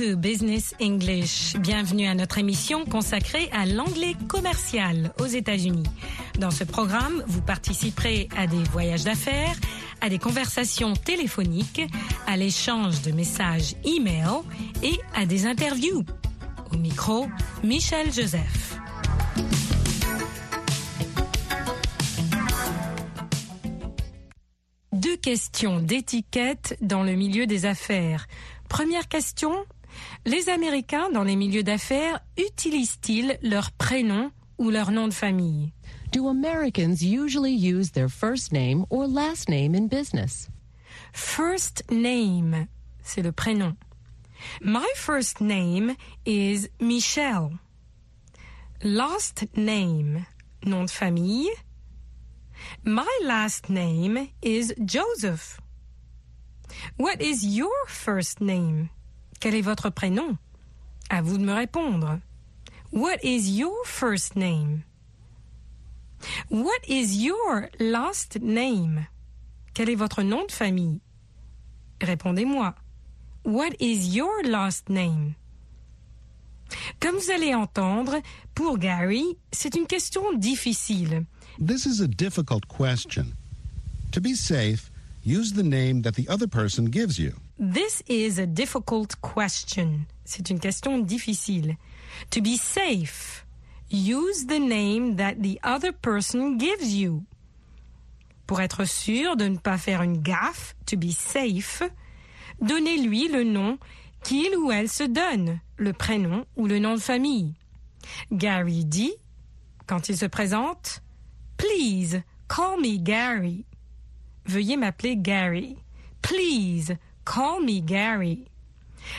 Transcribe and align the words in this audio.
Business 0.00 0.74
English. 0.80 1.56
Bienvenue 1.58 2.06
à 2.06 2.14
notre 2.14 2.38
émission 2.38 2.86
consacrée 2.86 3.50
à 3.52 3.66
l'anglais 3.66 4.14
commercial 4.28 5.12
aux 5.20 5.26
États-Unis. 5.26 5.86
Dans 6.38 6.50
ce 6.50 6.64
programme, 6.64 7.22
vous 7.26 7.42
participerez 7.42 8.28
à 8.36 8.46
des 8.46 8.62
voyages 8.72 9.04
d'affaires, 9.04 9.54
à 10.00 10.08
des 10.08 10.18
conversations 10.18 10.94
téléphoniques, 10.94 11.82
à 12.26 12.38
l'échange 12.38 13.02
de 13.02 13.12
messages 13.12 13.74
e-mail 13.84 14.40
et 14.82 14.98
à 15.14 15.26
des 15.26 15.44
interviews. 15.44 16.04
Au 16.72 16.76
micro, 16.78 17.26
Michel 17.62 18.10
Joseph. 18.10 18.78
Deux 24.92 25.16
questions 25.16 25.78
d'étiquette 25.78 26.78
dans 26.80 27.02
le 27.02 27.12
milieu 27.12 27.46
des 27.46 27.66
affaires. 27.66 28.26
Première 28.68 29.08
question, 29.08 29.52
les 30.26 30.48
Américains 30.48 31.10
dans 31.10 31.24
les 31.24 31.36
milieux 31.36 31.62
d'affaires 31.62 32.20
utilisent-ils 32.36 33.38
leur 33.42 33.72
prénom 33.72 34.30
ou 34.58 34.70
leur 34.70 34.90
nom 34.90 35.08
de 35.08 35.14
famille? 35.14 35.72
Do 36.12 36.28
Americans 36.28 37.02
usually 37.02 37.52
use 37.52 37.92
their 37.92 38.08
first 38.08 38.52
name 38.52 38.84
or 38.90 39.06
last 39.06 39.48
name 39.48 39.74
in 39.74 39.86
business? 39.86 40.48
First 41.12 41.84
name, 41.90 42.66
c'est 43.02 43.22
le 43.22 43.32
prénom. 43.32 43.76
My 44.60 44.86
first 44.96 45.40
name 45.40 45.96
is 46.24 46.68
Michelle. 46.80 47.58
Last 48.82 49.44
name, 49.56 50.26
nom 50.64 50.84
de 50.86 50.90
famille. 50.90 51.50
My 52.84 53.08
last 53.22 53.68
name 53.68 54.30
is 54.42 54.74
Joseph. 54.84 55.60
What 56.96 57.20
is 57.20 57.44
your 57.44 57.86
first 57.86 58.40
name? 58.40 58.90
Quel 59.40 59.54
est 59.54 59.62
votre 59.62 59.88
prénom? 59.88 60.36
À 61.08 61.22
vous 61.22 61.38
de 61.38 61.42
me 61.42 61.54
répondre. 61.54 62.20
What 62.92 63.16
is 63.22 63.58
your 63.58 63.74
first 63.86 64.36
name? 64.36 64.82
What 66.50 66.86
is 66.86 67.24
your 67.24 67.70
last 67.78 68.38
name? 68.42 69.06
Quel 69.72 69.88
est 69.88 69.94
votre 69.94 70.22
nom 70.22 70.44
de 70.46 70.52
famille? 70.52 71.00
Répondez-moi. 72.02 72.74
What 73.44 73.70
is 73.80 74.14
your 74.14 74.42
last 74.44 74.90
name? 74.90 75.34
Comme 77.00 77.16
vous 77.16 77.30
allez 77.30 77.54
entendre, 77.54 78.20
pour 78.54 78.76
Gary, 78.78 79.24
c'est 79.52 79.74
une 79.74 79.86
question 79.86 80.34
difficile. 80.34 81.24
This 81.58 81.86
is 81.86 82.02
a 82.02 82.06
difficult 82.06 82.68
question. 82.68 83.32
To 84.12 84.20
be 84.20 84.34
safe, 84.34 84.90
use 85.24 85.54
the 85.54 85.62
name 85.62 86.02
that 86.02 86.12
the 86.14 86.28
other 86.28 86.46
person 86.46 86.90
gives 86.90 87.18
you. 87.18 87.32
This 87.60 88.02
is 88.08 88.38
a 88.38 88.46
difficult 88.46 89.20
question. 89.20 90.06
C'est 90.24 90.48
une 90.48 90.58
question 90.58 90.98
difficile. 90.98 91.76
To 92.30 92.40
be 92.40 92.56
safe, 92.56 93.44
use 93.90 94.46
the 94.46 94.58
name 94.58 95.16
that 95.16 95.42
the 95.42 95.60
other 95.62 95.92
person 95.92 96.56
gives 96.56 96.94
you. 96.94 97.26
Pour 98.46 98.62
être 98.62 98.86
sûr 98.86 99.36
de 99.36 99.44
ne 99.46 99.58
pas 99.58 99.76
faire 99.76 100.00
une 100.00 100.22
gaffe, 100.22 100.74
to 100.86 100.96
be 100.96 101.10
safe, 101.10 101.82
donnez-lui 102.62 103.28
le 103.28 103.44
nom 103.44 103.78
qu'il 104.24 104.56
ou 104.56 104.72
elle 104.72 104.88
se 104.88 105.04
donne, 105.04 105.60
le 105.76 105.92
prénom 105.92 106.46
ou 106.56 106.66
le 106.66 106.78
nom 106.78 106.94
de 106.94 107.00
famille. 107.00 107.52
Gary 108.32 108.86
dit, 108.86 109.12
quand 109.86 110.08
il 110.08 110.16
se 110.16 110.24
présente, 110.24 111.02
Please, 111.58 112.22
call 112.48 112.80
me 112.80 112.96
Gary. 112.96 113.66
Veuillez 114.46 114.78
m'appeler 114.78 115.18
Gary. 115.18 115.76
Please, 116.22 116.96
call 117.24 117.60
me 117.62 117.80
Gary. 117.80 118.44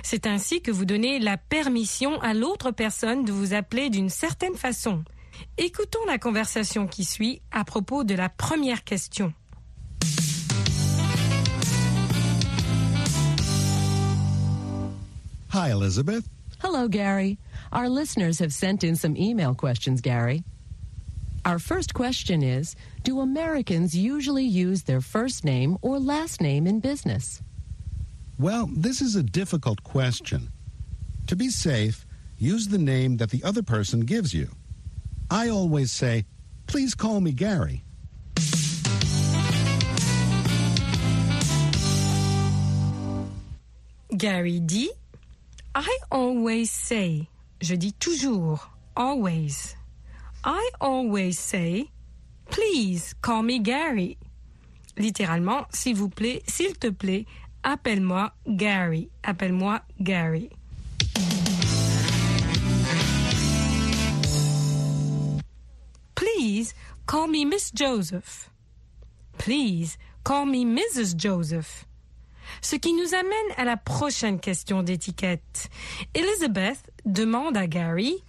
C'est 0.03 0.27
ainsi 0.27 0.61
que 0.61 0.71
vous 0.71 0.85
donnez 0.85 1.19
la 1.19 1.37
permission 1.37 2.19
à 2.21 2.33
l'autre 2.33 2.71
personne 2.71 3.25
de 3.25 3.31
vous 3.31 3.53
appeler 3.53 3.89
d'une 3.89 4.09
certaine 4.09 4.55
façon. 4.55 5.03
Écoutons 5.57 6.05
la 6.07 6.17
conversation 6.17 6.87
qui 6.87 7.03
suit 7.03 7.41
à 7.51 7.63
propos 7.63 8.03
de 8.03 8.15
la 8.15 8.29
première 8.29 8.83
question. 8.83 9.33
Hi, 15.53 15.71
Elizabeth. 15.71 16.23
Hello, 16.63 16.87
Gary. 16.87 17.37
Our 17.73 17.89
listeners 17.89 18.39
have 18.39 18.53
sent 18.53 18.83
in 18.83 18.95
some 18.95 19.17
email 19.17 19.53
questions, 19.53 19.99
Gary. 19.99 20.43
Our 21.43 21.59
first 21.59 21.93
question 21.93 22.43
is 22.43 22.75
Do 23.03 23.19
Americans 23.19 23.95
usually 23.95 24.45
use 24.45 24.83
their 24.83 25.01
first 25.01 25.43
name 25.43 25.77
or 25.81 25.99
last 25.99 26.39
name 26.39 26.67
in 26.67 26.79
business? 26.79 27.41
Well, 28.41 28.67
this 28.75 29.01
is 29.03 29.15
a 29.15 29.21
difficult 29.21 29.83
question. 29.83 30.49
To 31.27 31.35
be 31.35 31.49
safe, 31.49 32.07
use 32.39 32.69
the 32.69 32.79
name 32.79 33.17
that 33.17 33.29
the 33.29 33.43
other 33.43 33.61
person 33.61 33.99
gives 33.99 34.33
you. 34.33 34.49
I 35.29 35.49
always 35.49 35.91
say, 35.91 36.25
please 36.65 36.95
call 36.95 37.21
me 37.21 37.33
Gary. 37.33 37.83
Gary 44.17 44.59
dit 44.59 44.89
I 45.75 45.97
always 46.09 46.71
say. 46.71 47.29
Je 47.61 47.75
dis 47.75 47.93
toujours. 47.99 48.67
Always. 48.97 49.75
I 50.43 50.67
always 50.81 51.37
say. 51.37 51.91
Please 52.49 53.13
call 53.21 53.43
me 53.43 53.59
Gary. 53.59 54.17
Littéralement, 54.97 55.67
s'il 55.71 55.95
vous 55.95 56.09
plaît, 56.09 56.41
s'il 56.47 56.73
te 56.73 56.89
plaît, 56.89 57.25
appelle-moi 57.63 58.33
Gary. 58.47 59.09
Appelle-moi 59.23 59.81
Gary. 59.99 60.49
Please 66.15 66.73
call 67.05 67.27
me 67.27 67.45
Miss 67.45 67.71
Joseph. 67.73 68.49
Please 69.37 69.97
call 70.23 70.45
me 70.45 70.65
Mrs. 70.65 71.15
Joseph. 71.17 71.85
Ce 72.61 72.75
qui 72.75 72.93
nous 72.93 73.13
amène 73.13 73.51
à 73.57 73.63
la 73.63 73.77
prochaine 73.77 74.39
question 74.39 74.83
d'étiquette. 74.83 75.69
Elizabeth 76.13 76.91
demande 77.05 77.57
à 77.57 77.67
Gary 77.67 78.23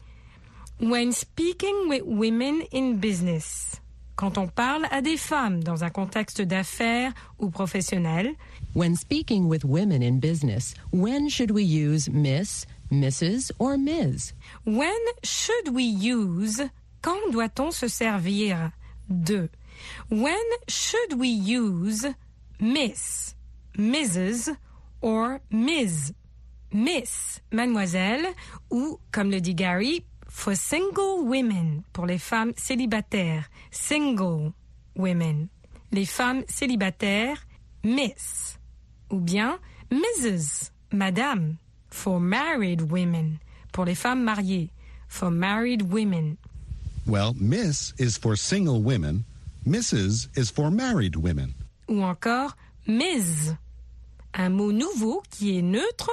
When 0.81 1.13
speaking 1.13 1.89
with 1.89 2.03
women 2.05 2.63
in 2.73 2.95
business, 2.95 3.81
quand 4.17 4.37
on 4.37 4.49
parle 4.49 4.87
à 4.91 5.01
des 5.01 5.17
femmes 5.17 5.63
dans 5.63 5.85
un 5.85 5.91
contexte 5.91 6.43
d'affaires 6.43 7.13
ou 7.39 7.51
professionnel, 7.51 8.35
When 8.75 8.97
speaking 8.97 9.49
with 9.49 9.65
women 9.67 10.03
in 10.03 10.19
business, 10.19 10.75
when 10.91 11.29
should 11.29 11.51
we 11.51 11.63
use 11.63 12.09
Miss, 12.09 12.65
Mrs., 12.91 13.51
or 13.59 13.77
Ms? 13.77 14.33
when 14.65 14.99
should 15.23 15.75
we 15.75 15.83
use, 15.83 16.61
quand 17.03 17.33
doit-on 17.33 17.71
se 17.73 17.89
servir 17.89 18.73
de? 19.09 19.51
When 20.09 20.43
should 20.69 21.19
we 21.19 21.29
use 21.29 22.07
Miss, 22.59 23.35
Mrs. 23.77 24.57
or 25.03 25.41
Ms? 25.51 26.15
Miss, 26.73 27.41
mademoiselle, 27.51 28.33
ou, 28.71 28.99
comme 29.11 29.31
le 29.31 29.41
dit 29.41 29.55
Gary, 29.55 30.05
for 30.29 30.55
single 30.55 31.25
women, 31.27 31.85
pour 31.93 32.07
les 32.07 32.17
femmes 32.19 32.55
célibataires, 32.57 33.51
single 33.71 34.55
women. 34.97 35.51
Les 35.91 36.07
femmes 36.07 36.43
célibataires, 36.49 37.37
Miss. 37.85 38.57
Ou 39.13 39.21
bien 39.21 39.59
Mrs., 39.91 40.71
madame, 40.91 41.57
for 41.91 42.19
married 42.19 42.91
women, 42.91 43.39
pour 43.73 43.85
les 43.85 43.95
femmes 43.95 44.25
mariées, 44.25 44.71
for 45.09 45.31
married 45.31 45.83
women. 45.83 46.37
Well, 47.07 47.35
Miss 47.39 47.93
is 47.99 48.17
for 48.17 48.37
single 48.37 48.81
women, 48.81 49.25
Mrs. 49.67 50.29
is 50.37 50.51
for 50.51 50.71
married 50.71 51.17
women. 51.17 51.55
Ou 51.89 52.03
encore 52.03 52.57
Ms, 52.87 53.55
un 54.35 54.49
mot 54.49 54.73
nouveau 54.73 55.23
qui 55.31 55.59
est 55.59 55.63
neutre 55.63 56.11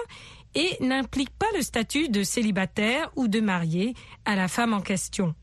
et 0.56 0.78
n'implique 0.82 1.32
pas 1.38 1.50
le 1.56 1.62
statut 1.62 2.10
de 2.10 2.24
célibataire 2.24 3.10
ou 3.16 3.28
de 3.28 3.40
marié 3.40 3.96
à 4.26 4.36
la 4.36 4.48
femme 4.48 4.74
en 4.74 4.82
question. 4.82 5.36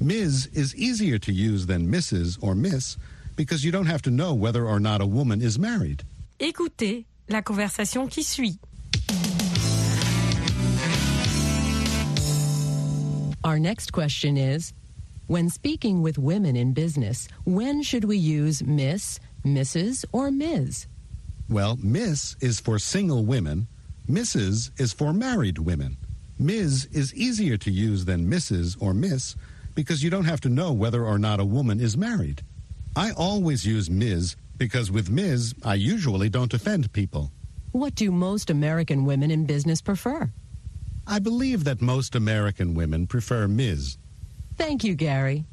Ms. 0.00 0.48
is 0.52 0.74
easier 0.76 1.18
to 1.18 1.32
use 1.32 1.66
than 1.66 1.86
Mrs. 1.86 2.38
or 2.42 2.54
Miss 2.54 2.96
because 3.36 3.64
you 3.64 3.72
don't 3.72 3.86
have 3.86 4.02
to 4.02 4.10
know 4.10 4.34
whether 4.34 4.66
or 4.66 4.80
not 4.80 5.00
a 5.00 5.06
woman 5.06 5.40
is 5.40 5.58
married. 5.58 6.02
Écoutez 6.42 7.04
la 7.28 7.42
conversation 7.42 8.08
qui 8.08 8.22
suit. 8.22 8.58
Our 13.44 13.58
next 13.58 13.92
question 13.92 14.38
is 14.38 14.72
When 15.26 15.50
speaking 15.50 16.00
with 16.00 16.16
women 16.16 16.56
in 16.56 16.72
business, 16.72 17.28
when 17.44 17.82
should 17.82 18.04
we 18.04 18.16
use 18.16 18.62
Miss, 18.62 19.20
Mrs., 19.44 20.06
or 20.12 20.30
Ms? 20.30 20.86
Well, 21.50 21.76
Miss 21.82 22.36
is 22.40 22.58
for 22.58 22.78
single 22.78 23.26
women, 23.26 23.68
Mrs. 24.08 24.70
is 24.80 24.94
for 24.94 25.12
married 25.12 25.58
women. 25.58 25.98
Ms. 26.38 26.88
is 26.90 27.14
easier 27.14 27.58
to 27.58 27.70
use 27.70 28.06
than 28.06 28.30
Mrs. 28.30 28.80
or 28.80 28.94
Miss 28.94 29.36
because 29.74 30.02
you 30.02 30.08
don't 30.08 30.24
have 30.24 30.40
to 30.40 30.48
know 30.48 30.72
whether 30.72 31.04
or 31.04 31.18
not 31.18 31.38
a 31.38 31.44
woman 31.44 31.80
is 31.80 31.98
married. 31.98 32.40
I 32.96 33.12
always 33.12 33.66
use 33.66 33.90
Ms. 33.90 34.36
because 34.60 34.92
with 34.92 35.08
Ms. 35.10 35.54
I 35.64 35.74
usually 35.74 36.28
don't 36.28 36.52
offend 36.52 36.92
people. 36.92 37.32
What 37.72 37.94
do 37.94 38.12
most 38.12 38.50
American 38.50 39.06
women 39.06 39.30
in 39.30 39.46
business 39.46 39.80
prefer? 39.80 40.30
I 41.06 41.18
believe 41.18 41.64
that 41.64 41.80
most 41.80 42.14
American 42.14 42.74
women 42.74 43.06
prefer 43.06 43.48
Ms. 43.48 43.96
Thank 44.58 44.84
you, 44.84 44.94
Gary. 44.94 45.44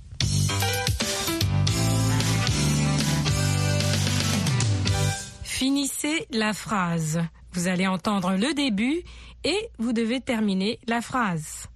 Finissez 5.43 6.27
la 6.31 6.53
phrase. 6.53 7.19
Vous 7.53 7.67
allez 7.67 7.87
entendre 7.87 8.35
le 8.35 8.53
début 8.53 9.01
et 9.43 9.69
vous 9.79 9.93
devez 9.93 10.19
terminer 10.19 10.79
la 10.85 11.01
phrase. 11.01 11.67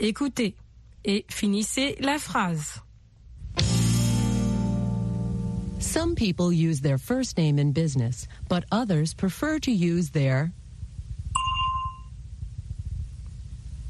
Écoutez 0.00 0.56
et 1.04 1.24
finissez 1.30 1.96
la 2.00 2.18
phrase. 2.18 2.82
Some 5.86 6.16
people 6.16 6.52
use 6.52 6.80
their 6.80 6.98
first 6.98 7.38
name 7.38 7.58
in 7.58 7.72
business, 7.72 8.26
but 8.48 8.64
others 8.72 9.14
prefer 9.14 9.58
to 9.60 9.70
use 9.70 10.10
their 10.10 10.52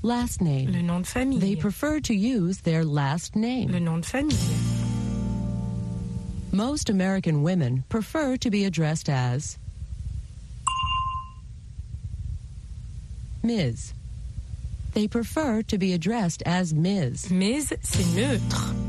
last 0.03 0.41
name. 0.41 0.71
Le 0.73 0.83
nom 0.83 1.03
de 1.03 1.09
famille. 1.09 1.39
They 1.41 1.57
prefer 1.57 1.99
to 2.01 2.15
use 2.15 2.61
their 2.61 2.85
last 2.85 3.35
name. 3.35 3.73
Le 3.73 3.81
nom 3.81 4.03
de 4.03 4.07
famille. 4.07 4.37
Most 6.53 6.91
American 6.91 7.43
women 7.43 7.83
prefer 7.89 8.37
to 8.37 8.51
be 8.51 8.65
addressed 8.67 9.09
as 9.09 9.59
Ms. 13.43 13.95
They 14.93 15.09
prefer 15.09 15.63
to 15.63 15.79
be 15.79 15.93
addressed 15.93 16.43
as 16.45 16.73
Ms. 16.73 17.31
Mais 17.31 17.73
c'est 17.83 18.15
neutre. 18.15 18.86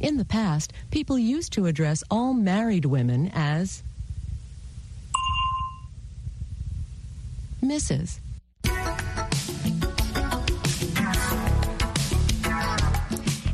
In 0.00 0.16
the 0.16 0.24
past, 0.24 0.72
people 0.90 1.18
used 1.18 1.52
to 1.54 1.66
address 1.66 2.04
all 2.10 2.32
married 2.32 2.84
women 2.84 3.30
as 3.34 3.82
Mrs. 7.62 8.20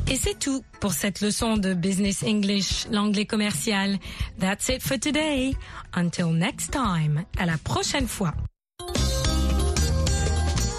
Et 0.07 0.17
c'est 0.17 0.37
tout 0.39 0.63
pour 0.79 0.93
cette 0.93 1.21
leçon 1.21 1.57
de 1.57 1.73
Business 1.73 2.23
English, 2.23 2.85
l'anglais 2.91 3.25
commercial. 3.25 3.97
That's 4.39 4.69
it 4.69 4.83
for 4.83 4.97
today. 4.97 5.55
Until 5.95 6.31
next 6.31 6.71
time. 6.71 7.25
À 7.37 7.47
la 7.47 7.57
prochaine 7.57 8.07
fois. 8.07 8.33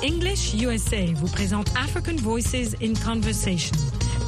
English 0.05 0.55
USA 0.55 1.13
vous 1.15 1.29
présente 1.29 1.69
African 1.77 2.17
Voices 2.17 2.77
in 2.81 2.95
Conversation. 2.95 3.75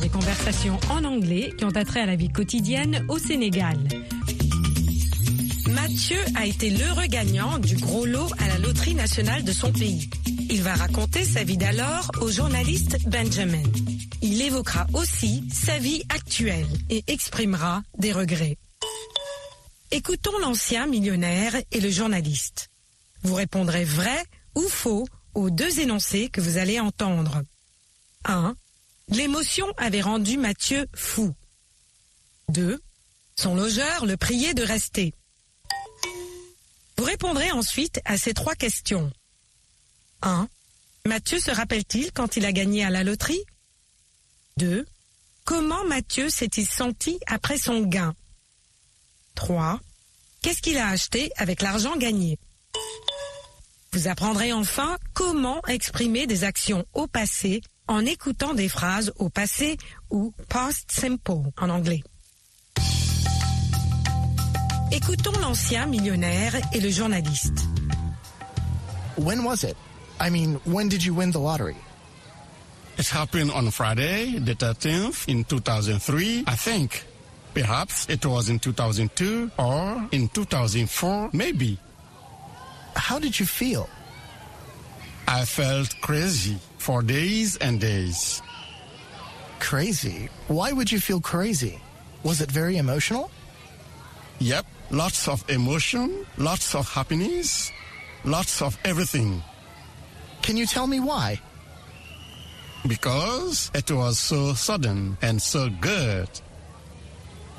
Des 0.01 0.09
conversations 0.09 0.79
en 0.91 1.05
anglais 1.05 1.53
qui 1.57 1.65
ont 1.65 1.77
attrait 1.77 2.01
à 2.01 2.07
la 2.07 2.17
vie 2.17 2.29
quotidienne 2.29 3.05
au 3.09 3.19
Sénégal. 3.19 3.77
Mathieu 5.71 6.19
a 6.37 6.47
été 6.47 6.71
l'heureux 6.71 7.07
gagnant 7.07 7.59
du 7.59 7.77
gros 7.77 8.07
lot 8.07 8.29
à 8.39 8.49
la 8.49 8.59
loterie 8.59 8.95
nationale 8.95 9.45
de 9.45 9.53
son 9.53 9.73
pays. 9.73 10.09
Il 10.51 10.63
va 10.63 10.75
raconter 10.75 11.25
sa 11.25 11.45
vie 11.45 11.57
d'alors 11.57 12.11
au 12.21 12.31
journaliste 12.31 12.99
Benjamin. 13.09 13.63
Il 14.23 14.41
évoquera 14.41 14.87
aussi 14.95 15.45
sa 15.53 15.79
vie 15.79 16.03
actuelle 16.09 16.67
et 16.91 17.05
exprimera 17.07 17.83
des 17.99 18.13
regrets. 18.13 18.57
Écoutons 19.91 20.39
l'ancien 20.41 20.87
millionnaire 20.87 21.57
et 21.73 21.81
le 21.81 21.91
journaliste. 21.91 22.69
Vous 23.23 23.35
répondrez 23.35 23.85
vrai 23.85 24.25
ou 24.55 24.63
faux 24.63 25.07
aux 25.35 25.51
deux 25.51 25.81
énoncés 25.81 26.29
que 26.29 26.41
vous 26.41 26.59
allez 26.59 26.79
entendre. 26.81 27.43
1. 28.25 28.55
L'émotion 29.11 29.67
avait 29.77 30.03
rendu 30.03 30.37
Mathieu 30.37 30.87
fou. 30.95 31.35
2. 32.51 32.81
Son 33.37 33.55
logeur 33.55 34.05
le 34.05 34.17
priait 34.17 34.55
de 34.55 34.63
rester. 34.63 35.15
Vous 36.97 37.05
répondrez 37.05 37.51
ensuite 37.53 38.01
à 38.05 38.19
ces 38.19 38.35
trois 38.35 38.55
questions. 38.55 39.11
1. 40.23 40.49
Mathieu 41.07 41.39
se 41.39 41.51
rappelle-t-il 41.51 42.13
quand 42.13 42.37
il 42.37 42.45
a 42.45 42.53
gagné 42.53 42.85
à 42.85 42.91
la 42.91 43.05
loterie? 43.05 43.43
2. 44.59 44.85
Comment 45.45 45.85
Mathieu 45.87 46.29
s'est-il 46.29 46.67
senti 46.67 47.19
après 47.27 47.57
son 47.57 47.81
gain? 47.81 48.15
3. 49.37 49.81
Qu'est-ce 50.43 50.61
qu'il 50.61 50.77
a 50.77 50.89
acheté 50.89 51.31
avec 51.37 51.63
l'argent 51.63 51.97
gagné? 51.97 52.39
Vous 53.93 54.09
apprendrez 54.09 54.53
enfin 54.53 54.99
comment 55.15 55.65
exprimer 55.67 56.27
des 56.27 56.45
actions 56.45 56.85
au 56.93 57.07
passé 57.07 57.63
en 57.89 58.05
écoutant 58.05 58.55
des 58.55 58.69
phrases 58.69 59.13
au 59.19 59.29
passé 59.29 59.77
ou 60.11 60.33
past 60.49 60.91
simple 60.93 61.33
en 61.61 61.71
anglais. 61.71 62.03
Écoutons 64.93 65.39
l'ancien 65.41 65.87
millionnaire 65.87 66.55
et 66.73 66.81
le 66.81 66.91
journaliste. 66.91 67.67
When 69.17 69.45
was 69.45 69.65
it? 69.65 69.77
I 70.21 70.31
mean, 70.31 70.61
when 70.65 70.89
did 70.89 71.03
you 71.03 71.15
win 71.15 71.31
the 71.33 71.41
lottery? 71.41 71.77
It 72.99 73.09
happened 73.09 73.51
on 73.53 73.71
Friday, 73.71 74.39
the 74.39 74.55
13th, 74.55 75.29
in 75.29 75.45
2003, 75.45 76.45
I 76.47 76.57
think. 76.57 77.05
Perhaps 77.55 78.07
it 78.09 78.25
was 78.27 78.49
in 78.49 78.59
2002 78.59 79.51
or 79.59 80.09
in 80.11 80.29
2004, 80.29 81.31
maybe. 81.33 81.79
How 82.97 83.19
did 83.19 83.39
you 83.39 83.47
feel? 83.47 83.89
I 85.29 85.45
felt 85.45 85.95
crazy 86.01 86.57
for 86.79 87.03
days 87.03 87.59
and 87.59 87.79
days. 87.79 88.41
Crazy? 89.61 90.31
Why 90.49 90.73
would 90.73 90.91
you 90.91 91.01
feel 91.01 91.21
crazy? 91.21 91.79
Was 92.23 92.41
it 92.41 92.51
very 92.51 92.79
emotional? 92.79 93.31
Yep, 94.39 94.65
lots 94.91 95.29
of 95.29 95.45
emotion, 95.51 96.25
lots 96.39 96.75
of 96.75 96.89
happiness, 96.89 97.71
lots 98.25 98.63
of 98.63 98.79
everything. 98.87 99.43
Can 100.41 100.57
you 100.57 100.65
tell 100.65 100.87
me 100.87 100.99
why? 100.99 101.39
Because 102.87 103.71
it 103.75 103.93
was 103.93 104.19
so 104.19 104.55
sudden 104.55 105.19
and 105.21 105.43
so 105.43 105.69
good. 105.69 106.31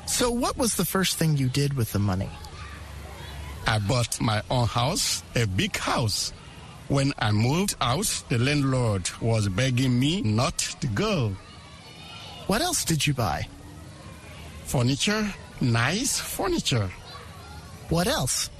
So, 0.06 0.32
what 0.32 0.58
was 0.58 0.74
the 0.74 0.84
first 0.84 1.18
thing 1.18 1.36
you 1.36 1.48
did 1.48 1.74
with 1.74 1.92
the 1.92 2.00
money? 2.00 2.30
I 3.64 3.78
bought 3.78 4.20
my 4.20 4.42
own 4.50 4.66
house, 4.66 5.22
a 5.36 5.46
big 5.46 5.76
house. 5.76 6.32
When 6.90 7.14
I 7.20 7.30
moved 7.30 7.76
out, 7.80 8.10
the 8.28 8.38
landlord 8.38 9.08
was 9.22 9.48
begging 9.48 9.94
me 9.96 10.22
not 10.22 10.58
to 10.58 10.88
go. 10.88 11.36
What 12.48 12.62
else 12.62 12.84
did 12.84 13.06
you 13.06 13.14
buy? 13.14 13.46
Furniture, 14.64 15.32
nice 15.60 16.18
furniture. 16.18 16.90
What 17.90 18.08
else? 18.08 18.50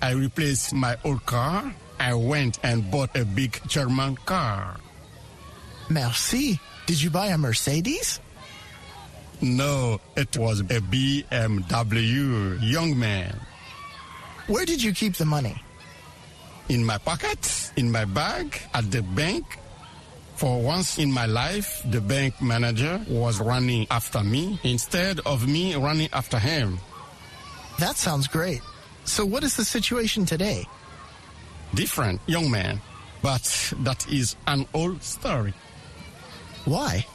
I 0.00 0.12
replaced 0.12 0.72
my 0.72 0.96
old 1.04 1.26
car. 1.26 1.74
I 2.00 2.14
went 2.14 2.58
and 2.62 2.90
bought 2.90 3.14
a 3.14 3.26
big 3.26 3.60
German 3.68 4.16
car. 4.24 4.80
Merci. 5.90 6.58
Did 6.86 7.02
you 7.02 7.10
buy 7.10 7.26
a 7.26 7.36
Mercedes? 7.36 8.18
No, 9.42 10.00
it 10.16 10.38
was 10.38 10.60
a 10.60 10.80
BMW, 10.80 12.58
young 12.62 12.98
man. 12.98 13.38
Where 14.46 14.64
did 14.64 14.82
you 14.82 14.94
keep 14.94 15.16
the 15.16 15.26
money? 15.26 15.62
In 16.68 16.84
my 16.84 16.98
pocket, 16.98 17.72
in 17.76 17.90
my 17.90 18.04
bag, 18.04 18.60
at 18.74 18.90
the 18.90 19.02
bank. 19.02 19.44
For 20.34 20.60
once 20.60 20.98
in 20.98 21.10
my 21.10 21.24
life, 21.26 21.82
the 21.90 22.00
bank 22.00 22.42
manager 22.42 23.00
was 23.08 23.40
running 23.40 23.86
after 23.90 24.22
me 24.22 24.60
instead 24.64 25.20
of 25.20 25.48
me 25.48 25.74
running 25.76 26.10
after 26.12 26.38
him. 26.38 26.78
That 27.78 27.96
sounds 27.96 28.26
great. 28.26 28.60
So, 29.04 29.24
what 29.24 29.44
is 29.44 29.56
the 29.56 29.64
situation 29.64 30.26
today? 30.26 30.66
Different, 31.74 32.20
young 32.26 32.50
man. 32.50 32.80
But 33.22 33.72
that 33.80 34.06
is 34.12 34.36
an 34.46 34.66
old 34.74 35.02
story. 35.02 35.54
Why? 36.64 37.06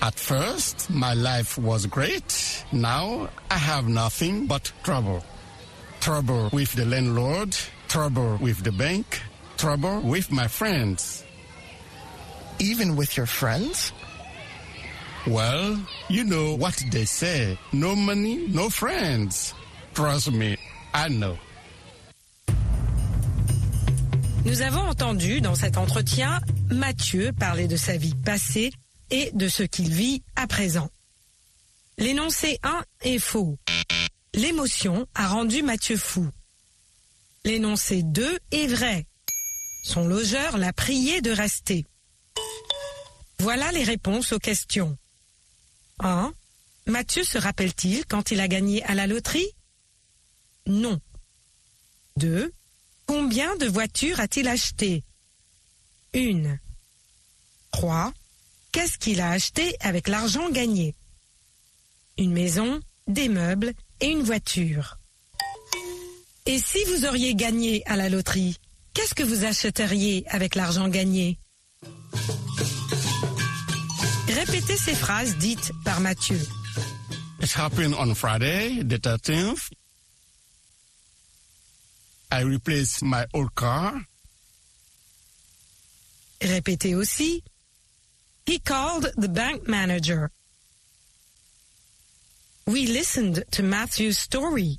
At 0.00 0.14
first, 0.14 0.90
my 0.90 1.14
life 1.14 1.58
was 1.58 1.86
great. 1.86 2.64
Now, 2.72 3.30
I 3.50 3.58
have 3.58 3.88
nothing 3.88 4.46
but 4.46 4.72
trouble. 4.82 5.24
Trouble 6.00 6.50
with 6.52 6.72
the 6.72 6.84
landlord, 6.84 7.56
trouble 7.94 8.36
with 8.40 8.64
the 8.64 8.72
bank, 8.72 9.22
trouble 9.56 10.00
with 10.00 10.32
my 10.32 10.48
friends. 10.48 11.22
Even 12.58 12.96
with 12.96 13.16
your 13.16 13.26
friends? 13.26 13.92
Well, 15.28 15.78
you 16.08 16.24
know 16.24 16.56
what 16.56 16.74
they 16.90 17.04
say 17.04 17.56
no 17.72 17.94
money, 17.94 18.48
no 18.48 18.68
friends. 18.68 19.54
Trust 19.94 20.32
me, 20.32 20.56
I 20.92 21.08
know. 21.08 21.38
Nous 24.44 24.60
avons 24.62 24.88
entendu 24.88 25.40
dans 25.40 25.54
cet 25.54 25.78
entretien 25.78 26.40
Mathieu 26.72 27.32
parler 27.32 27.68
de 27.68 27.76
sa 27.76 27.96
vie 27.96 28.16
passée 28.24 28.72
et 29.10 29.30
de 29.34 29.46
ce 29.46 29.62
qu'il 29.62 29.92
vit 29.92 30.24
à 30.34 30.48
présent. 30.48 30.88
L'énoncé 31.98 32.58
1 32.64 32.82
est 33.02 33.20
faux. 33.20 33.56
L'émotion 34.34 35.06
a 35.14 35.28
rendu 35.28 35.62
Mathieu 35.62 35.96
fou. 35.96 36.28
L'énoncé 37.44 38.02
2 38.02 38.38
est 38.52 38.66
vrai. 38.66 39.06
Son 39.84 40.06
logeur 40.06 40.56
l'a 40.56 40.72
prié 40.72 41.20
de 41.20 41.30
rester. 41.30 41.84
Voilà 43.38 43.70
les 43.72 43.84
réponses 43.84 44.32
aux 44.32 44.38
questions. 44.38 44.96
1. 45.98 46.32
Mathieu 46.86 47.22
se 47.22 47.36
rappelle-t-il 47.36 48.06
quand 48.06 48.30
il 48.30 48.40
a 48.40 48.48
gagné 48.48 48.82
à 48.84 48.94
la 48.94 49.06
loterie? 49.06 49.50
Non. 50.66 50.98
2. 52.16 52.50
Combien 53.06 53.56
de 53.56 53.66
voitures 53.66 54.20
a-t-il 54.20 54.48
acheté? 54.48 55.04
Une. 56.14 56.58
3. 57.72 58.14
Qu'est-ce 58.72 58.96
qu'il 58.96 59.20
a 59.20 59.30
acheté 59.30 59.76
avec 59.80 60.08
l'argent 60.08 60.48
gagné? 60.50 60.94
Une 62.16 62.32
maison, 62.32 62.80
des 63.06 63.28
meubles 63.28 63.74
et 64.00 64.06
une 64.06 64.22
voiture. 64.22 64.98
Et 66.46 66.58
si 66.58 66.84
vous 66.84 67.06
auriez 67.06 67.34
gagné 67.34 67.82
à 67.86 67.96
la 67.96 68.10
loterie, 68.10 68.58
qu'est-ce 68.92 69.14
que 69.14 69.22
vous 69.22 69.44
achèteriez 69.44 70.24
avec 70.28 70.54
l'argent 70.54 70.88
gagné? 70.88 71.38
Répétez 74.28 74.76
ces 74.76 74.94
phrases 74.94 75.36
dites 75.38 75.72
par 75.84 76.00
Mathieu. 76.00 76.38
It 77.40 77.50
happened 77.56 77.94
on 77.94 78.14
Friday, 78.14 78.82
the 78.82 78.98
13th. 78.98 79.70
I 82.30 82.42
replaced 82.42 83.02
my 83.02 83.24
old 83.32 83.54
car. 83.54 83.94
Répétez 86.42 86.94
aussi. 86.94 87.42
He 88.46 88.58
called 88.58 89.10
the 89.16 89.28
bank 89.28 89.66
manager. 89.66 90.30
We 92.66 92.86
listened 92.86 93.44
to 93.52 93.62
Matthew's 93.62 94.18
story. 94.18 94.78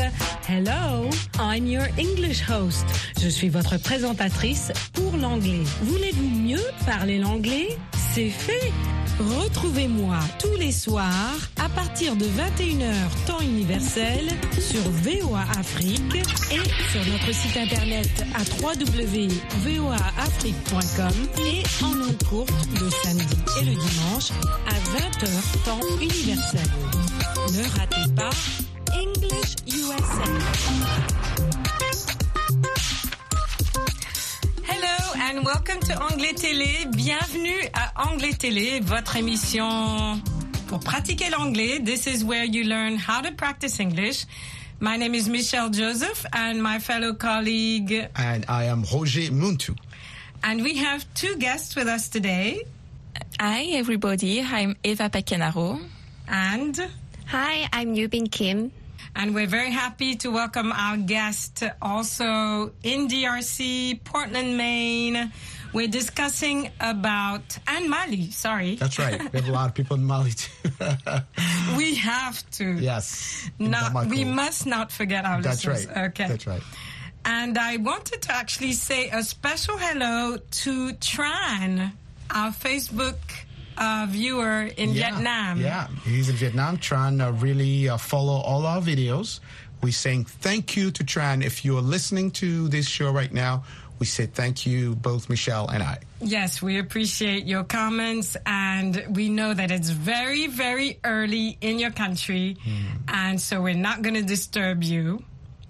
Hello, 0.47 1.09
I'm 1.39 1.65
your 1.65 1.87
English 1.97 2.43
host. 2.47 2.85
Je 3.19 3.27
suis 3.27 3.49
votre 3.49 3.79
présentatrice 3.79 4.71
pour 4.93 5.17
l'anglais. 5.17 5.63
Voulez-vous 5.81 6.29
mieux 6.29 6.61
parler 6.85 7.17
l'anglais? 7.17 7.75
C'est 8.13 8.29
fait. 8.29 8.71
Retrouvez-moi 9.17 10.19
tous 10.37 10.53
les 10.59 10.71
soirs 10.71 11.33
à 11.57 11.67
partir 11.69 12.15
de 12.15 12.25
21h 12.25 13.25
temps 13.25 13.41
universel 13.41 14.27
sur 14.59 14.81
VOA 14.81 15.41
Afrique 15.57 16.15
et 16.51 16.61
sur 16.91 17.03
notre 17.11 17.33
site 17.33 17.57
internet 17.57 18.23
à 18.35 18.41
www.voaafrique.com 18.61 21.15
et 21.39 21.63
en 21.83 22.01
ondes 22.07 22.23
courtes 22.29 22.53
le 22.79 22.87
samedi 23.03 23.35
et 23.61 23.65
le 23.65 23.71
dimanche 23.71 24.29
à 24.67 24.75
20h 24.95 25.63
temps 25.63 25.81
universel. 25.99 26.69
Ne 27.51 27.63
ratez 27.79 28.05
pas 28.15 28.29
English 29.25 29.55
USA. 29.65 30.27
Hello 34.63 35.13
and 35.17 35.43
welcome 35.45 35.79
to 35.81 35.93
Anglais 35.99 36.33
Télé. 36.33 36.85
Bienvenue 36.95 37.57
à 37.73 37.91
Anglais 38.07 38.33
Télé, 38.33 38.79
votre 38.81 39.15
émission 39.15 40.21
pour 40.67 40.79
pratiquer 40.79 41.29
l'anglais. 41.31 41.79
This 41.83 42.05
is 42.05 42.23
where 42.23 42.43
you 42.45 42.65
learn 42.65 42.97
how 42.97 43.21
to 43.21 43.31
practice 43.31 43.79
English. 43.79 44.25
My 44.79 44.95
name 44.97 45.15
is 45.15 45.27
Michelle 45.27 45.69
Joseph 45.71 46.25
and 46.31 46.61
my 46.61 46.77
fellow 46.79 47.13
colleague, 47.13 48.07
and 48.15 48.45
I 48.47 48.65
am 48.65 48.83
Roger 48.93 49.31
Muntu. 49.31 49.75
and 50.43 50.61
we 50.61 50.75
have 50.77 51.03
two 51.15 51.35
guests 51.37 51.75
with 51.75 51.87
us 51.87 52.09
today. 52.09 52.61
Hi, 53.39 53.63
everybody. 53.73 54.41
I'm 54.41 54.75
Eva 54.83 55.09
Pacanaro. 55.09 55.79
And 56.27 56.77
Hi, 57.27 57.67
I'm 57.73 57.95
Yubin 57.95 58.29
Kim. 58.29 58.71
And 59.15 59.35
we're 59.35 59.47
very 59.47 59.71
happy 59.71 60.15
to 60.15 60.29
welcome 60.31 60.71
our 60.71 60.97
guest 60.97 61.63
also 61.81 62.71
in 62.83 63.07
DRC, 63.07 64.03
Portland, 64.03 64.57
Maine. 64.57 65.31
We're 65.73 65.87
discussing 65.89 66.71
about 66.79 67.57
and 67.67 67.89
Mali. 67.89 68.31
Sorry, 68.31 68.75
That's 68.75 68.97
right. 68.97 69.19
We 69.33 69.39
have 69.39 69.49
a 69.49 69.51
lot 69.51 69.67
of 69.67 69.75
people 69.75 69.97
in 69.97 70.05
Mali 70.05 70.31
too. 70.31 70.51
we 71.77 71.95
have 71.95 72.49
to. 72.51 72.65
yes. 72.75 73.49
Not, 73.59 74.07
we 74.07 74.23
must 74.23 74.65
not 74.65 74.91
forget 74.91 75.25
our 75.25 75.41
That's 75.41 75.65
listeners. 75.65 75.87
right. 75.95 76.05
Okay. 76.09 76.27
That's 76.29 76.47
right. 76.47 76.61
And 77.25 77.57
I 77.57 77.77
wanted 77.77 78.21
to 78.23 78.31
actually 78.31 78.73
say 78.73 79.09
a 79.09 79.21
special 79.23 79.77
hello 79.77 80.37
to 80.37 80.89
Tran, 80.93 81.91
our 82.29 82.51
Facebook 82.51 83.17
uh, 83.77 84.07
viewer 84.09 84.63
in 84.77 84.93
Yeah, 84.93 85.11
Vietnam. 85.11 85.59
Yeah, 85.61 85.87
he's 86.03 86.29
in 86.29 86.35
Vietnam 86.35 86.77
trying 86.77 87.17
to 87.19 87.31
really 87.31 87.89
uh, 87.89 87.97
follow 87.97 88.39
all 88.41 88.65
our 88.65 88.81
videos. 88.81 89.39
We're 89.81 89.91
saying 89.91 90.25
thank 90.25 90.75
you 90.75 90.91
to 90.91 91.03
Tran. 91.03 91.43
If 91.43 91.63
you're 91.65 91.81
listening 91.81 92.31
to 92.41 92.67
this 92.69 92.87
show 92.87 93.11
right 93.11 93.31
now, 93.31 93.63
we 93.99 94.05
say 94.05 94.25
thank 94.25 94.65
you, 94.65 94.95
both 94.95 95.29
Michelle 95.29 95.67
and 95.69 95.81
I. 95.83 95.99
Yes, 96.19 96.61
we 96.61 96.79
appreciate 96.79 97.45
your 97.45 97.63
comments, 97.63 98.35
and 98.45 99.03
we 99.09 99.29
know 99.29 99.53
that 99.53 99.71
it's 99.71 99.89
very, 99.89 100.47
very 100.47 100.99
early 101.03 101.57
in 101.61 101.79
your 101.79 101.91
country, 101.91 102.57
Hmm. 102.63 102.97
and 103.07 103.39
so 103.41 103.61
we're 103.61 103.73
not 103.73 104.01
going 104.01 104.15
to 104.15 104.23
disturb 104.23 104.83
you. 104.83 105.23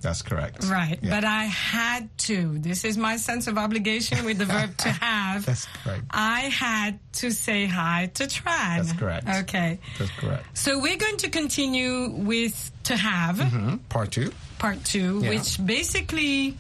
That's 0.06 0.22
correct. 0.22 0.64
Right. 0.66 0.98
Yeah. 1.02 1.10
But 1.16 1.26
I 1.26 1.44
had 1.46 2.16
to. 2.30 2.58
This 2.60 2.86
is 2.86 2.96
my 2.98 3.18
sense 3.18 3.48
of 3.48 3.58
obligation 3.58 4.24
with 4.24 4.38
the 4.38 4.46
verb 4.46 4.78
to 4.78 4.90
have. 5.08 5.46
That's 5.46 5.66
correct. 5.84 6.04
I 6.12 6.42
had 6.42 7.00
to 7.14 7.32
say 7.32 7.66
hi 7.66 8.12
to 8.14 8.24
Tran. 8.26 8.78
That's 8.78 8.94
correct. 8.94 9.28
Okay. 9.28 9.80
That's 10.00 10.12
correct. 10.12 10.46
So 10.58 10.80
we're 10.80 10.98
going 10.98 11.18
to 11.18 11.30
continue 11.30 12.10
with 12.12 12.72
to 12.84 12.96
have 12.96 13.40
Hmm? 13.40 13.78
Part 13.90 14.12
two. 14.12 14.32
part 14.60 14.84
two, 14.86 15.22
Yeah. 15.24 15.30
which 15.32 15.58
basically 15.66 16.56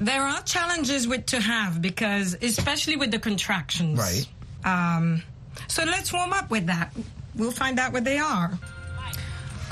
there 0.00 0.22
are 0.22 0.42
challenges 0.42 1.06
with 1.06 1.26
to 1.26 1.40
have 1.40 1.80
because 1.80 2.36
especially 2.42 2.96
with 2.96 3.10
the 3.12 3.18
contractions. 3.18 3.98
Right. 3.98 4.26
Um, 4.64 5.22
so 5.68 5.84
let's 5.84 6.12
warm 6.12 6.32
up 6.32 6.50
with 6.50 6.66
that. 6.66 6.92
We'll 7.36 7.52
find 7.52 7.78
out 7.78 7.92
what 7.92 8.04
they 8.04 8.18
are. 8.18 8.50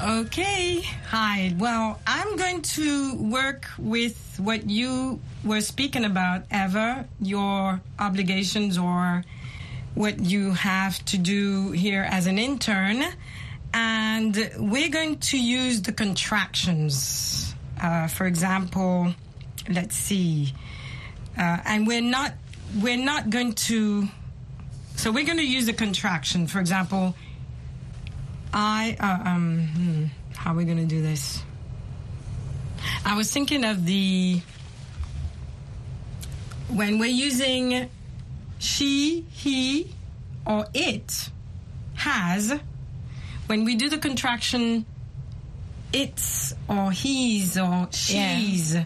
Okay. 0.00 0.82
Hi. 1.08 1.52
Well, 1.58 2.00
I'm 2.06 2.36
going 2.36 2.62
to 2.62 3.16
work 3.16 3.66
with 3.78 4.38
what 4.38 4.70
you 4.70 5.18
were 5.42 5.60
speaking 5.60 6.04
about, 6.04 6.44
Eva, 6.52 7.04
your 7.20 7.80
obligations 7.98 8.78
or 8.78 9.24
what 9.96 10.20
you 10.20 10.52
have 10.52 11.04
to 11.06 11.18
do 11.18 11.72
here 11.72 12.06
as 12.08 12.28
an 12.28 12.38
intern. 12.38 13.06
And 13.74 14.52
we're 14.56 14.88
going 14.88 15.18
to 15.18 15.38
use 15.38 15.82
the 15.82 15.92
contractions. 15.92 17.52
Uh, 17.82 18.06
for 18.06 18.26
example, 18.26 19.12
let's 19.68 19.96
see. 19.96 20.54
Uh, 21.36 21.58
and 21.64 21.88
we're 21.88 22.02
not 22.02 22.34
we're 22.80 23.02
not 23.02 23.30
going 23.30 23.54
to 23.54 24.06
so 24.94 25.10
we're 25.10 25.26
going 25.26 25.38
to 25.38 25.46
use 25.46 25.66
the 25.66 25.72
contraction. 25.72 26.46
For 26.46 26.60
example, 26.60 27.16
I 28.52 28.96
uh, 29.00 29.28
um 29.28 29.68
hmm, 29.68 30.04
how 30.36 30.52
are 30.52 30.56
we 30.56 30.64
going 30.64 30.78
to 30.78 30.86
do 30.86 31.02
this? 31.02 31.42
I 33.04 33.16
was 33.16 33.30
thinking 33.32 33.64
of 33.64 33.84
the 33.84 34.40
when 36.68 36.98
we're 36.98 37.06
using 37.06 37.88
she, 38.58 39.24
he, 39.30 39.94
or 40.46 40.66
it 40.74 41.30
has. 41.94 42.58
when 43.46 43.64
we 43.64 43.74
do 43.76 43.88
the 43.88 43.98
contraction, 43.98 44.84
it's 45.92 46.54
or 46.68 46.92
he's 46.92 47.56
or 47.56 47.88
she's, 47.90 48.76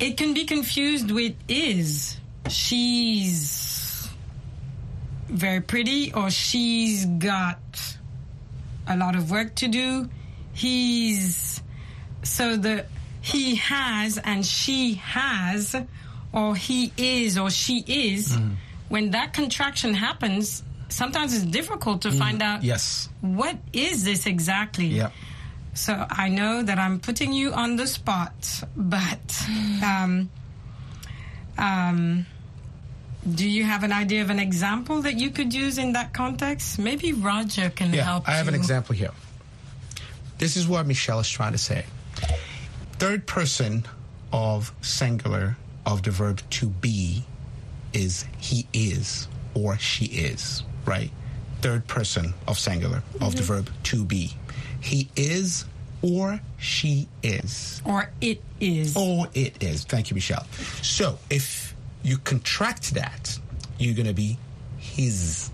it 0.00 0.16
can 0.16 0.34
be 0.34 0.44
confused 0.44 1.10
with 1.10 1.34
is. 1.48 2.16
She's 2.48 4.08
very 5.28 5.60
pretty 5.60 6.12
or 6.12 6.30
she's 6.30 7.04
got 7.06 7.58
a 8.86 8.96
lot 8.96 9.14
of 9.16 9.30
work 9.30 9.54
to 9.56 9.68
do. 9.68 10.08
He's 10.52 11.62
so 12.22 12.56
the 12.56 12.86
he 13.22 13.54
has 13.56 14.18
and 14.18 14.44
she 14.44 14.94
has 14.94 15.76
or 16.32 16.54
he 16.56 16.92
is 16.96 17.36
or 17.38 17.50
she 17.50 17.84
is 17.86 18.36
when 18.88 19.10
that 19.12 19.32
contraction 19.32 19.94
happens 19.94 20.62
sometimes 20.88 21.34
it's 21.34 21.44
difficult 21.44 22.02
to 22.02 22.10
find 22.12 22.42
out 22.42 22.62
Yes. 22.62 23.08
what 23.20 23.56
is 23.72 24.04
this 24.04 24.26
exactly 24.26 24.86
Yep. 24.86 25.12
so 25.74 26.06
i 26.10 26.28
know 26.28 26.62
that 26.62 26.78
i'm 26.78 26.98
putting 27.00 27.32
you 27.32 27.52
on 27.52 27.76
the 27.76 27.86
spot 27.86 28.62
but 28.76 29.46
um, 29.84 30.28
um, 31.58 32.26
do 33.34 33.48
you 33.48 33.64
have 33.64 33.82
an 33.84 33.92
idea 33.92 34.22
of 34.22 34.30
an 34.30 34.38
example 34.38 35.02
that 35.02 35.14
you 35.14 35.30
could 35.30 35.52
use 35.52 35.78
in 35.78 35.92
that 35.92 36.12
context 36.12 36.78
maybe 36.78 37.12
roger 37.12 37.70
can 37.70 37.92
Yeah, 37.92 38.04
help 38.04 38.28
I 38.28 38.32
have 38.32 38.48
an 38.48 38.54
example 38.54 38.94
here. 38.94 39.10
This 40.38 40.56
is 40.56 40.66
what 40.66 40.86
Michelle 40.86 41.20
is 41.20 41.28
trying 41.28 41.52
to 41.52 41.58
say. 41.58 41.84
Third 42.94 43.26
person 43.26 43.84
of 44.32 44.72
singular 44.80 45.56
of 45.84 46.02
the 46.02 46.10
verb 46.10 46.40
to 46.50 46.66
be 46.66 47.24
is 47.92 48.24
he 48.38 48.66
is 48.72 49.28
or 49.54 49.76
she 49.78 50.06
is, 50.06 50.62
right? 50.86 51.10
Third 51.60 51.86
person 51.86 52.32
of 52.48 52.58
singular 52.58 53.02
of 53.20 53.36
the 53.36 53.42
mm-hmm. 53.42 53.52
verb 53.52 53.70
to 53.84 54.04
be. 54.04 54.32
He 54.80 55.10
is 55.14 55.66
or 56.02 56.40
she 56.58 57.06
is. 57.22 57.82
or 57.84 58.10
it 58.22 58.42
is 58.60 58.96
Or 58.96 59.28
it 59.34 59.62
is. 59.62 59.84
Thank 59.84 60.10
you, 60.10 60.14
Michelle. 60.14 60.46
So 60.80 61.18
if 61.28 61.74
you 62.02 62.18
contract 62.18 62.94
that, 62.94 63.38
you're 63.78 63.94
going 63.94 64.06
to 64.06 64.14
be 64.14 64.38
his. 64.78 65.50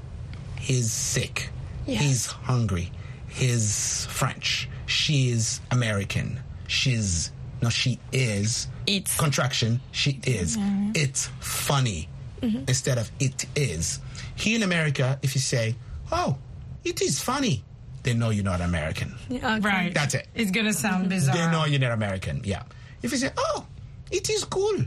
He's 0.58 0.90
sick. 0.90 1.50
He's 1.84 2.26
hungry. 2.26 2.90
He's 3.28 4.06
French. 4.06 4.68
She 4.86 5.30
is 5.30 5.60
American. 5.70 6.40
She's. 6.66 7.30
No, 7.62 7.68
she 7.70 7.98
is. 8.12 8.68
It's. 8.86 9.16
Contraction. 9.16 9.80
She 9.92 10.20
is. 10.24 10.56
It's 10.94 11.26
funny 11.40 12.08
mm-hmm. 12.40 12.64
instead 12.68 12.98
of 12.98 13.10
it 13.20 13.46
is. 13.54 14.00
Here 14.34 14.56
in 14.56 14.62
America, 14.62 15.18
if 15.22 15.34
you 15.34 15.40
say, 15.40 15.76
oh, 16.12 16.36
it 16.84 17.00
is 17.02 17.22
funny, 17.22 17.64
they 18.02 18.14
know 18.14 18.30
you're 18.30 18.44
not 18.44 18.60
American. 18.60 19.14
right 19.30 19.92
That's 19.92 20.14
it. 20.14 20.28
it's 20.34 20.50
gonna 20.50 20.72
sound 20.72 21.02
mm-hmm. 21.02 21.10
bizarre 21.10 21.36
They 21.36 21.50
know 21.50 21.64
you're 21.64 21.80
not 21.80 21.92
American. 21.92 22.40
Yeah. 22.44 22.62
If 23.02 23.12
you 23.12 23.18
say, 23.18 23.30
"Oh, 23.36 23.66
it 24.10 24.30
is 24.30 24.44
cool," 24.44 24.78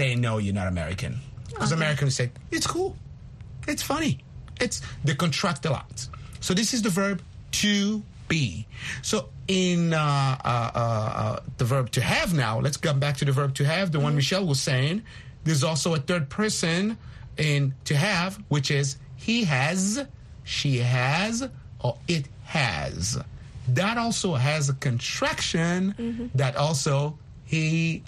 they 0.00 0.14
know 0.16 0.38
you're 0.38 0.54
not 0.54 0.68
American. 0.68 1.20
Because 1.48 1.72
Americans 1.72 2.16
say, 2.16 2.30
"It's 2.50 2.66
cool, 2.66 2.96
it's 3.68 3.82
funny, 3.82 4.18
it's." 4.60 4.80
They 5.04 5.14
contract 5.14 5.66
a 5.66 5.70
lot. 5.70 6.08
So 6.40 6.54
this 6.54 6.72
is 6.72 6.80
the 6.82 6.88
verb 6.90 7.22
to 7.62 8.02
be. 8.28 8.66
So 9.02 9.28
in 9.48 9.92
uh, 9.92 9.98
uh, 10.44 10.70
uh, 10.74 10.78
uh, 10.78 11.40
the 11.58 11.64
verb 11.64 11.90
to 11.92 12.00
have 12.00 12.32
now, 12.32 12.60
let's 12.60 12.76
come 12.76 12.98
back 12.98 13.16
to 13.18 13.24
the 13.24 13.32
verb 13.32 13.54
to 13.56 13.64
have. 13.64 13.92
The 13.92 14.00
one 14.00 14.14
Michelle 14.14 14.46
was 14.46 14.60
saying. 14.60 15.02
There's 15.44 15.64
also 15.64 15.94
a 15.94 15.98
third 15.98 16.28
person 16.28 16.96
in 17.36 17.74
to 17.84 17.96
have, 17.96 18.38
which 18.48 18.70
is 18.70 18.96
he 19.16 19.44
has, 19.44 20.04
she 20.44 20.78
has, 20.78 21.48
or 21.80 21.98
it 22.08 22.26
has. 22.44 23.18
That 23.68 23.98
also 23.98 24.34
has 24.34 24.68
a 24.68 24.74
contraction 24.74 26.30
that 26.34 26.56
also 26.56 27.18
he 27.44 28.02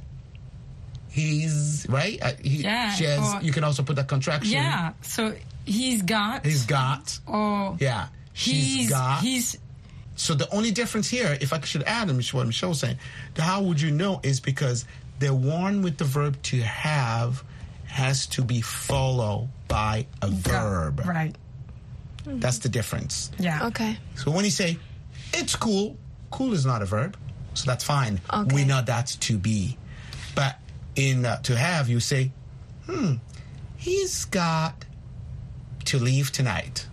he's 1.12 1.86
right. 1.88 2.18
Uh, 2.22 2.32
he, 2.42 2.62
Yeah, 2.64 2.90
she 2.92 3.04
has, 3.04 3.34
or- 3.34 3.42
you 3.42 3.52
can 3.52 3.64
also 3.64 3.82
put 3.82 3.96
that 3.96 4.08
contraction. 4.08 4.52
yeah 4.52 4.92
so 5.02 5.34
he's 5.64 6.02
got 6.02 6.44
He's 6.44 6.66
got. 6.66 7.18
or 7.26 7.76
Yeah. 7.80 8.08
She's 8.32 8.74
he's 8.74 8.90
got. 8.90 9.20
he's 9.20 9.58
So 10.16 10.34
the 10.34 10.48
only 10.54 10.70
difference 10.70 11.08
here, 11.08 11.36
if 11.40 11.52
I 11.52 11.60
should 11.60 11.82
add, 11.84 12.08
and 12.10 12.22
what 12.32 12.46
Michelle 12.46 12.70
was 12.70 12.80
saying, 12.80 12.98
the 13.34 13.42
how 13.42 13.62
would 13.62 13.80
you 13.80 13.90
know 13.90 14.20
is 14.22 14.40
because 14.40 14.84
the 15.18 15.32
one 15.34 15.82
with 15.82 15.98
the 15.98 16.04
verb 16.04 16.40
to 16.44 16.60
have 16.62 17.44
has 17.86 18.26
to 18.28 18.42
be 18.42 18.60
followed 18.62 19.48
by 19.68 20.06
a 20.22 20.28
verb. 20.28 21.00
right 21.06 21.34
That's 22.24 22.58
the 22.58 22.68
difference. 22.70 23.30
yeah 23.38 23.66
Okay. 23.66 23.96
So 24.16 24.30
when 24.30 24.44
you 24.46 24.50
say 24.50 24.78
it's 25.34 25.54
cool, 25.56 25.96
cool 26.30 26.52
is 26.54 26.64
not 26.64 26.80
a 26.82 26.86
verb, 26.86 27.16
so 27.54 27.66
that's 27.66 27.84
fine. 27.84 28.20
Okay. 28.32 28.54
We 28.54 28.64
know 28.64 28.80
that's 28.82 29.16
to 29.16 29.36
be, 29.38 29.76
but 30.34 30.56
in 30.96 31.24
uh, 31.24 31.40
to 31.42 31.56
have, 31.56 31.88
you 31.88 32.00
say, 32.00 32.32
hmm, 32.86 33.14
he's 33.76 34.24
got 34.26 34.84
to 35.86 35.98
leave 35.98 36.30
tonight. 36.32 36.86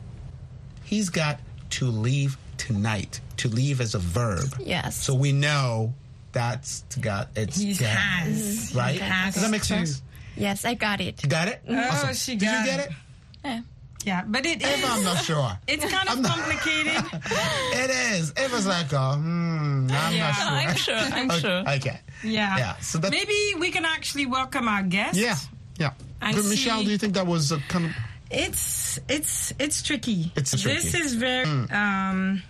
He's 0.83 1.09
got 1.09 1.39
to 1.71 1.85
leave 1.85 2.37
tonight. 2.57 3.21
To 3.37 3.47
leave 3.47 3.79
as 3.79 3.95
a 3.95 3.99
verb. 3.99 4.53
Yes. 4.59 4.97
So 4.97 5.13
we 5.15 5.31
know 5.31 5.93
that's 6.33 6.81
got 6.99 7.29
it's 7.37 7.57
He 7.57 7.73
to 7.75 7.85
has. 7.85 8.75
right. 8.75 8.99
Has 8.99 9.35
Does 9.35 9.43
that 9.43 9.49
make 9.51 9.63
sense? 9.63 10.01
Yes, 10.35 10.65
I 10.65 10.73
got 10.73 10.99
it. 10.99 11.23
You 11.23 11.29
got 11.29 11.47
it? 11.47 11.61
Oh, 11.69 12.11
she 12.13 12.35
got 12.35 12.65
Did 12.65 12.71
you 12.71 12.77
get 12.77 12.79
it. 12.81 12.91
it? 12.91 12.95
Yeah. 13.45 13.61
Yeah 14.05 14.23
but 14.27 14.45
it 14.45 14.61
Eva, 14.61 14.87
I'm 14.87 15.03
not 15.03 15.23
sure. 15.23 15.51
it's 15.67 15.85
kind 15.85 16.07
of 16.09 16.15
I'm 16.15 16.21
not- 16.21 16.31
complicated 16.37 17.03
It 17.83 17.89
is. 18.13 18.31
It 18.37 18.51
was 18.51 18.65
like, 18.67 18.91
uh, 18.93 19.15
hmm, 19.15 19.87
I'm 19.91 20.13
Yeah. 20.13 20.27
not 20.27 20.77
sure. 20.77 20.95
I'm 20.95 21.09
sure. 21.09 21.17
I'm 21.17 21.31
okay. 21.35 21.39
sure. 21.39 21.59
Okay. 21.77 21.99
yeah 22.23 22.57
Yeah, 22.57 22.75
so 22.79 22.97
that- 22.99 23.11
maybe 23.11 23.39
we 23.59 23.71
can 23.71 23.85
actually 23.85 24.25
welcome 24.25 24.67
our 24.67 24.83
guest 24.83 25.15
Yeah, 25.17 25.37
yeah. 25.77 25.91
And 26.21 26.35
but 26.35 26.45
Michelle, 26.45 26.79
see- 26.79 26.85
do 26.85 26.91
you 26.91 26.97
think 26.97 27.13
that 27.15 27.27
was 27.27 27.51
a 27.51 27.59
kind 27.67 27.85
of? 27.85 27.91
it's 28.31 28.99
it's 29.09 29.53
it's 29.59 29.81
tricky 29.81 30.31
It's 30.35 30.51
tricky. 30.51 30.75
this 30.75 30.93
is 30.93 31.15
very 31.15 31.45
um 31.71 32.41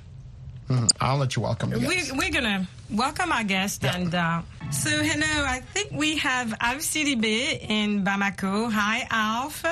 Hmm, 0.69 0.85
I'll 1.01 1.17
let 1.17 1.35
you 1.35 1.41
welcome. 1.41 1.71
the 1.71 1.79
we, 1.79 1.95
guest. 1.95 2.15
we're 2.15 2.29
gonna 2.29 2.67
welcome 2.91 3.31
our 3.31 3.43
guest 3.43 3.81
Yeah. 3.83 3.95
and 3.95 4.13
uh, 4.13 4.41
so 4.69 4.89
hello 4.91 5.33
i 5.55 5.61
think 5.73 5.89
we 5.91 6.17
have 6.17 6.53
alf 6.61 6.81
Sidibé 6.85 7.57
in 7.67 8.03
bamako 8.05 8.69
hi 8.71 9.07
alf 9.09 9.63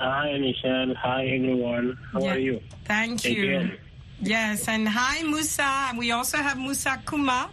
Hi, 0.00 0.38
Michelle. 0.38 0.94
Hi, 0.96 1.24
everyone. 1.26 1.96
How 2.12 2.20
Yeah. 2.24 2.32
are 2.34 2.38
you? 2.38 2.56
thank 2.84 3.24
you 3.24 3.44
Again. 3.44 3.78
yes 4.20 4.66
and 4.66 4.88
hi 4.88 5.22
musa 5.22 5.92
we 5.96 6.10
also 6.10 6.38
have 6.38 6.58
musa 6.58 6.98
kuma 7.06 7.48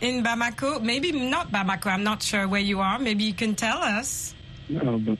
in 0.00 0.22
bamako 0.22 0.80
maybe 0.80 1.10
not 1.10 1.50
bamako 1.50 1.90
i'm 1.90 2.04
not 2.04 2.22
sure 2.22 2.46
where 2.46 2.60
you 2.60 2.78
are 2.80 2.98
maybe 3.00 3.24
you 3.24 3.34
can 3.34 3.54
tell 3.56 3.78
us 3.82 4.32
No, 4.68 4.96
but 4.98 5.18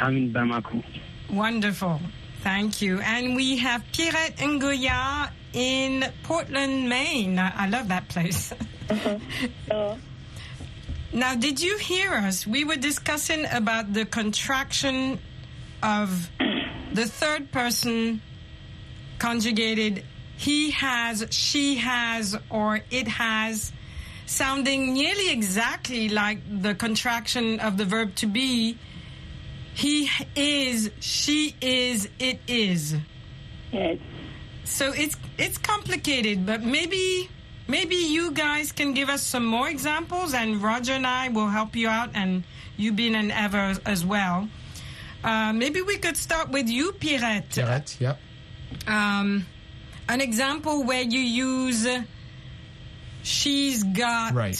I'm 0.00 0.16
in 0.16 0.32
Bamako. 0.32 0.82
Wonderful. 1.30 2.00
Thank 2.42 2.82
you. 2.82 2.98
And 2.98 3.36
we 3.36 3.56
have 3.58 3.84
Pierrette 3.92 4.38
Ngoya 4.42 5.30
in 5.52 6.02
Portland, 6.24 6.88
Maine. 6.88 7.38
I 7.38 7.52
I 7.64 7.66
love 7.68 7.86
that 7.94 8.08
place. 8.08 8.52
Uh-huh. 8.90 9.94
Now, 11.12 11.34
did 11.34 11.60
you 11.60 11.76
hear 11.76 12.14
us? 12.14 12.46
We 12.46 12.64
were 12.64 12.76
discussing 12.76 13.44
about 13.52 13.92
the 13.92 14.06
contraction 14.06 15.18
of 15.82 16.30
the 16.92 17.04
third 17.04 17.52
person 17.52 18.22
conjugated 19.18 20.04
he 20.36 20.70
has, 20.72 21.26
she 21.30 21.76
has, 21.76 22.36
or 22.50 22.80
it 22.90 23.06
has, 23.06 23.72
sounding 24.26 24.94
nearly 24.94 25.30
exactly 25.30 26.08
like 26.08 26.38
the 26.62 26.74
contraction 26.74 27.60
of 27.60 27.76
the 27.76 27.84
verb 27.84 28.14
to 28.16 28.26
be. 28.26 28.78
He 29.74 30.08
is, 30.34 30.90
she 31.00 31.54
is, 31.60 32.08
it 32.18 32.40
is. 32.48 32.96
Yes. 33.70 33.98
So 34.64 34.92
it's 34.92 35.16
it's 35.38 35.58
complicated, 35.58 36.44
but 36.46 36.62
maybe 36.62 37.28
maybe 37.76 37.96
you 38.16 38.24
guys 38.32 38.72
can 38.78 38.92
give 38.98 39.08
us 39.16 39.22
some 39.34 39.46
more 39.56 39.68
examples, 39.76 40.34
and 40.34 40.62
Roger 40.62 40.92
and 41.00 41.06
I 41.06 41.28
will 41.36 41.48
help 41.58 41.74
you 41.80 41.88
out, 41.88 42.10
and 42.14 42.44
Yubin 42.78 43.14
an 43.22 43.30
ever 43.30 43.64
as 43.94 44.04
well. 44.04 44.48
Uh, 45.24 45.52
maybe 45.62 45.80
we 45.82 45.96
could 46.04 46.16
start 46.16 46.46
with 46.56 46.68
you, 46.68 46.92
Pierrette. 46.92 47.48
Pierrette, 47.54 47.92
yeah. 48.00 48.16
Um, 48.96 49.46
an 50.08 50.20
example 50.20 50.84
where 50.84 51.02
you 51.14 51.20
use 51.20 51.86
she's 53.22 53.84
got 53.84 54.34
Right. 54.34 54.58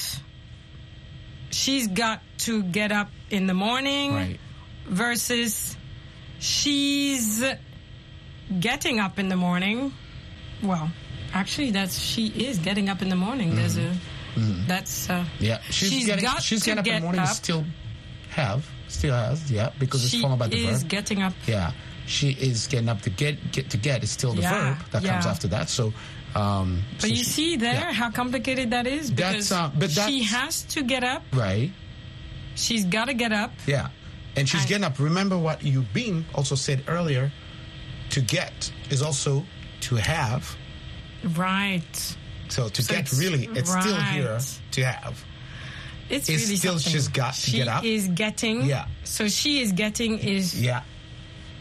she's 1.50 1.86
got 1.88 2.20
to 2.46 2.62
get 2.62 2.92
up 2.92 3.10
in 3.30 3.46
the 3.48 3.54
morning 3.54 4.14
Right. 4.14 4.40
versus 4.86 5.76
she's 6.38 7.42
getting 8.66 9.00
up 9.00 9.18
in 9.18 9.28
the 9.28 9.36
morning. 9.36 9.92
Well, 10.62 10.90
actually, 11.34 11.70
that's 11.70 11.98
she 11.98 12.28
is 12.28 12.58
getting 12.58 12.88
up 12.88 13.02
in 13.02 13.08
the 13.08 13.16
morning. 13.16 13.54
There's 13.56 13.76
a 13.78 13.92
that's 14.66 15.10
uh, 15.10 15.24
Yeah. 15.38 15.60
She's, 15.70 15.90
She's 15.92 16.06
getting. 16.06 16.28
she's 16.40 16.62
getting 16.62 16.78
up 16.80 16.86
in 16.86 16.94
the 16.94 17.00
morning. 17.00 17.20
up. 17.20 17.28
Still 17.28 17.64
have. 18.30 18.66
Still 18.88 19.14
has. 19.14 19.50
Yeah. 19.50 19.70
Because 19.78 20.08
she 20.08 20.16
it's 20.18 20.22
followed 20.22 20.38
by 20.38 20.48
the 20.48 20.56
is 20.56 20.82
verb. 20.82 20.90
getting 20.90 21.22
up. 21.22 21.34
Yeah. 21.46 21.72
she 22.06 22.30
is 22.30 22.66
getting 22.66 22.88
up 22.88 23.02
to 23.02 23.10
get 23.10 23.52
get 23.52 23.70
to 23.70 23.76
get 23.76 24.02
is 24.02 24.10
still 24.10 24.32
the 24.34 24.42
Yeah, 24.42 24.74
verb 24.74 24.90
that 24.92 25.04
comes 25.04 25.26
after 25.26 25.48
that. 25.48 25.68
So, 25.68 25.92
um, 26.34 26.82
But 26.94 27.02
so 27.02 27.06
you 27.08 27.16
she- 27.16 27.24
see 27.24 27.56
there 27.56 27.74
yeah. 27.74 27.92
how 27.92 28.10
complicated 28.10 28.70
that 28.70 28.86
is? 28.86 29.12
That's, 29.12 29.32
Because 29.48 29.52
uh, 29.52 29.70
but 29.78 29.90
she 29.90 30.22
has 30.24 30.62
to 30.74 30.82
get 30.82 31.04
up. 31.04 31.22
right? 31.34 31.70
She's 32.54 32.84
got 32.84 33.06
to 33.06 33.14
get 33.14 33.32
up. 33.32 33.52
Yeah, 33.66 33.88
and 34.36 34.48
she's 34.48 34.66
getting 34.66 34.84
up. 34.84 34.98
Remember 34.98 35.38
what 35.38 35.62
you 35.62 35.82
been 35.94 36.24
also 36.34 36.54
said 36.54 36.84
earlier. 36.88 37.30
To 38.10 38.20
get 38.20 38.70
is 38.90 39.00
also 39.00 39.44
to 39.82 39.96
have. 39.96 40.56
Right. 41.24 42.16
So 42.48 42.68
to 42.68 42.82
So 42.82 42.94
get 42.94 43.12
really, 43.12 43.48
it's 43.54 43.70
still 43.70 43.96
here 43.96 44.38
to 44.72 44.84
have. 44.84 45.24
It's, 46.10 46.28
It's 46.28 46.42
really 46.44 46.56
still 46.56 46.78
something. 46.78 46.92
she's 46.92 47.08
got 47.08 47.34
to 47.34 47.40
she 47.40 47.56
get 47.58 47.68
up. 47.68 47.84
is 47.84 48.08
getting. 48.08 48.62
Yeah. 48.66 48.86
So 49.04 49.28
she 49.28 49.60
is 49.62 49.72
getting 49.72 50.18
is 50.18 50.60
Yeah. 50.60 50.82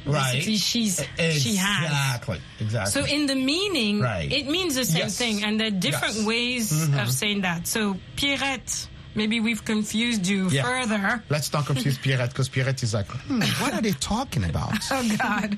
Right. 0.03 0.33
basically 0.33 0.57
she's 0.57 0.95
she 0.97 1.55
has. 1.55 1.85
Exactly. 1.85 2.41
Exactly. 2.59 2.91
So 2.91 3.07
in 3.07 3.27
the 3.27 3.35
meaning, 3.35 4.01
Right. 4.01 4.31
it 4.31 4.47
means 4.47 4.75
the 4.75 4.83
same 4.85 5.03
Yes. 5.03 5.17
thing, 5.17 5.43
and 5.43 5.59
there 5.59 5.67
are 5.67 5.71
different 5.71 6.15
Yes. 6.15 6.25
ways 6.25 6.71
Mhm. 6.73 7.01
of 7.01 7.11
saying 7.11 7.41
that. 7.41 7.67
So 7.67 7.95
Pierrette, 8.17 8.87
maybe 9.15 9.39
we've 9.39 9.63
confused 9.63 10.25
you 10.27 10.49
Yeah. 10.49 10.63
further. 10.63 11.23
Let's 11.29 11.53
not 11.53 11.67
confuse 11.67 11.97
Pierrette 12.03 12.29
because 12.29 12.49
Pierrette 12.49 12.81
is 12.83 12.93
like, 12.95 13.07
hmm, 13.07 13.41
what 13.61 13.73
are 13.73 13.81
they 13.81 13.93
talking 13.93 14.43
about? 14.43 14.73
Oh 14.91 15.07
God. 15.17 15.57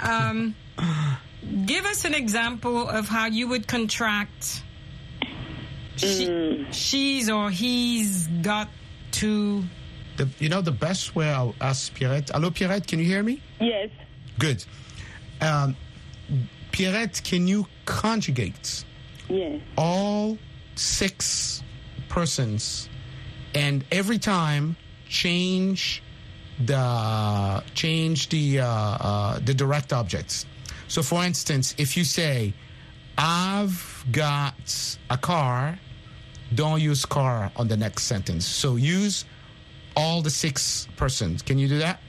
um, 0.00 0.54
give 1.66 1.84
us 1.86 2.04
an 2.04 2.14
example 2.14 2.88
of 2.88 3.08
how 3.08 3.26
you 3.26 3.48
would 3.48 3.66
contract. 3.66 4.62
She, 5.96 6.26
Mm. 6.26 6.72
She's 6.72 7.30
or 7.30 7.50
he's 7.50 8.26
got 8.42 8.68
to. 9.12 9.62
The, 10.16 10.28
you 10.38 10.48
know 10.48 10.60
the 10.60 10.72
best 10.72 11.14
way 11.14 11.28
I'll 11.28 11.54
ask 11.60 11.92
Pierrette. 11.94 12.30
Hello, 12.30 12.50
Pierrette, 12.50 12.86
can 12.86 12.98
you 12.98 13.04
hear 13.04 13.22
me? 13.22 13.40
Yes. 13.60 13.90
Good. 14.38 14.64
Um, 15.40 15.76
Pierrette, 16.72 17.22
can 17.22 17.46
you 17.46 17.66
conjugate 17.84 18.84
Yes. 19.28 19.60
all 19.76 20.36
six 20.74 21.62
persons 22.08 22.88
and 23.54 23.84
every 23.92 24.18
time 24.18 24.76
change 25.08 26.02
the 26.64 27.62
change 27.74 28.28
the 28.28 28.60
uh, 28.60 28.66
uh, 28.66 29.38
the 29.44 29.54
direct 29.54 29.92
objects. 29.92 30.46
So, 30.88 31.02
for 31.02 31.24
instance, 31.24 31.74
if 31.78 31.96
you 31.96 32.04
say, 32.04 32.52
"I've 33.18 34.04
got 34.12 34.54
a 35.10 35.16
car," 35.18 35.78
don't 36.54 36.80
use 36.80 37.04
"car" 37.06 37.50
on 37.56 37.68
the 37.68 37.76
next 37.76 38.04
sentence. 38.04 38.46
So 38.46 38.76
use 38.76 39.24
all 39.96 40.22
the 40.22 40.30
six 40.30 40.88
persons. 40.96 41.42
Can 41.42 41.58
you 41.58 41.68
do 41.68 41.78
that? 41.78 42.00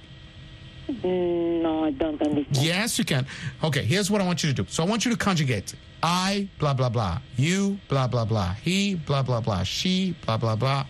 Mm, 0.89 1.61
No, 1.61 1.85
I 1.85 1.91
don't 1.91 2.21
understand. 2.21 2.57
Yes, 2.65 2.99
you 2.99 3.05
can. 3.05 3.25
Okay, 3.63 3.83
here's 3.83 4.11
what 4.11 4.21
I 4.21 4.25
want 4.25 4.43
you 4.43 4.49
to 4.53 4.63
do. 4.63 4.65
So 4.69 4.83
I 4.83 4.88
want 4.88 5.05
you 5.05 5.11
to 5.11 5.17
conjugate 5.17 5.73
I, 6.03 6.47
blah, 6.59 6.73
blah, 6.75 6.89
blah. 6.89 7.19
You, 7.38 7.79
blah, 7.89 8.07
blah, 8.07 8.25
blah. 8.25 8.53
He, 8.53 8.93
blah, 8.93 9.23
blah, 9.23 9.41
blah. 9.41 9.63
She, 9.63 10.15
blah, 10.25 10.38
blah, 10.38 10.55
blah. 10.55 10.85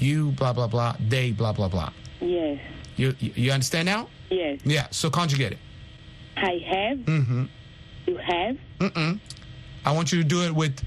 You, 0.00 0.32
blah, 0.32 0.52
blah, 0.52 0.66
blah. 0.66 0.96
They, 1.08 1.30
blah, 1.30 1.52
blah, 1.52 1.68
blah. 1.68 1.90
Yes. 2.20 2.58
You, 2.96 3.14
you, 3.20 3.32
you 3.36 3.52
understand 3.52 3.86
now? 3.86 4.08
Yes. 4.30 4.58
Yeah, 4.64 4.88
so 4.90 5.10
conjugate 5.10 5.52
it. 5.52 5.58
I 6.36 6.58
have. 6.66 6.98
Mm-hmm. 6.98 7.44
You 8.06 8.16
have. 8.16 8.56
Mm-mm. 8.80 9.20
I 9.84 9.92
want 9.92 10.12
you 10.12 10.18
to 10.22 10.28
do 10.28 10.42
it 10.42 10.54
with, 10.54 10.80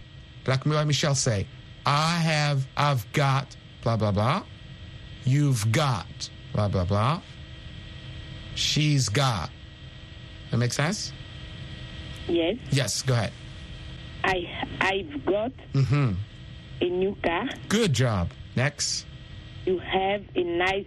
like 0.47 0.65
Michelle 0.65 1.15
say, 1.15 1.47
I 1.85 2.17
have, 2.17 2.65
I've 2.77 3.11
got, 3.13 3.55
blah, 3.83 3.97
blah, 3.97 4.11
blah. 4.11 4.43
You've 5.25 5.71
got, 5.71 6.29
blah, 6.53 6.67
blah, 6.67 6.85
blah. 6.85 7.21
She's 8.55 9.09
got. 9.09 9.49
That 10.51 10.57
make 10.57 10.73
sense? 10.73 11.11
Yes. 12.27 12.55
Yes, 12.71 13.01
go 13.01 13.13
ahead. 13.13 13.33
I 14.23 14.47
I've 14.81 15.25
got 15.25 15.51
Mm-hmm. 15.73 16.13
a 16.81 16.85
new 16.89 17.15
car. 17.23 17.45
Good 17.69 17.93
job. 17.93 18.31
Next. 18.55 19.05
You 19.65 19.77
have 19.79 20.23
a 20.35 20.43
nice 20.43 20.85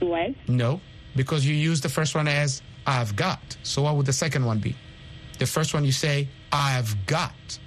dress. 0.00 0.32
No, 0.48 0.80
because 1.14 1.44
you 1.46 1.54
use 1.54 1.80
the 1.80 1.88
first 1.88 2.14
one 2.14 2.26
as 2.28 2.62
I've 2.86 3.14
got. 3.16 3.56
So 3.62 3.82
what 3.82 3.96
would 3.96 4.06
the 4.06 4.12
second 4.12 4.44
one 4.44 4.58
be? 4.58 4.76
The 5.38 5.46
first 5.46 5.74
one 5.74 5.84
you 5.84 5.92
say 5.92 6.28
I've 6.52 7.06
got. 7.06 7.58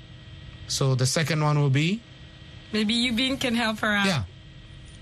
So 0.68 0.96
the 0.96 1.06
second 1.06 1.44
one 1.44 1.60
will 1.60 1.70
be 1.70 2.02
Maybe 2.72 2.94
you 2.96 3.14
Yubin 3.14 3.40
can 3.40 3.54
help 3.54 3.80
her 3.80 3.88
out. 3.88 4.08
Yeah. 4.08 4.24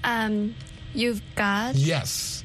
Um, 0.04 0.56
you've 0.94 1.22
got. 1.36 1.76
yes. 1.76 2.44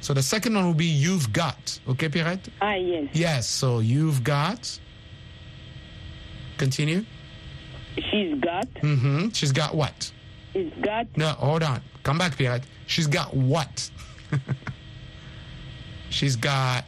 So 0.00 0.14
the 0.14 0.22
second 0.22 0.54
one 0.54 0.66
will 0.66 0.74
be 0.74 0.86
you've 0.86 1.32
got. 1.32 1.80
Okay, 1.88 2.08
Pierrette? 2.08 2.48
Ah, 2.60 2.74
yes. 2.74 3.08
Yes. 3.14 3.48
So 3.48 3.78
you've 3.80 4.22
got. 4.22 4.78
Continue. 6.58 7.04
She's 8.10 8.38
got. 8.40 8.68
Mm-hmm. 8.74 9.30
She's 9.30 9.52
got 9.52 9.74
what? 9.74 10.12
She's 10.52 10.72
got. 10.82 11.06
No, 11.16 11.28
hold 11.30 11.62
on. 11.62 11.82
Come 12.04 12.18
back, 12.18 12.36
Pierrette. 12.36 12.62
She's 12.86 13.06
got 13.06 13.34
what? 13.34 13.90
She's 16.10 16.36
got 16.36 16.84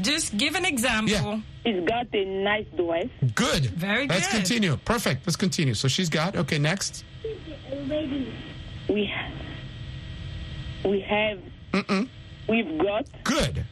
Just 0.00 0.36
give 0.36 0.54
an 0.54 0.64
example. 0.64 1.12
Yeah. 1.12 1.40
She's 1.64 1.84
got 1.88 2.06
a 2.14 2.24
nice 2.24 2.66
dress. 2.76 3.08
good. 3.34 3.66
Very 3.66 4.06
good. 4.06 4.14
Let's 4.16 4.28
continue. 4.28 4.76
Perfect. 4.76 5.26
Let's 5.26 5.36
continue. 5.36 5.74
So 5.74 5.88
she's 5.88 6.08
got. 6.08 6.36
Okay, 6.36 6.58
next. 6.58 7.04
We 8.88 9.04
ha- 9.06 9.30
we 10.84 11.00
have. 11.00 11.38
Mm-mm. 11.72 12.08
We've 12.48 12.78
got. 12.78 13.06
Good. 13.24 13.64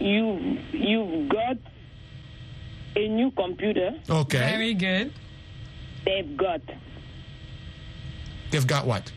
You 0.00 0.58
you've 0.72 1.28
got 1.28 1.56
a 2.96 3.08
new 3.08 3.30
computer. 3.32 3.94
Okay. 4.08 4.38
Very 4.38 4.74
good. 4.74 5.12
They've 6.04 6.36
got. 6.36 6.60
They've 8.50 8.66
got 8.66 8.86
what? 8.86 9.10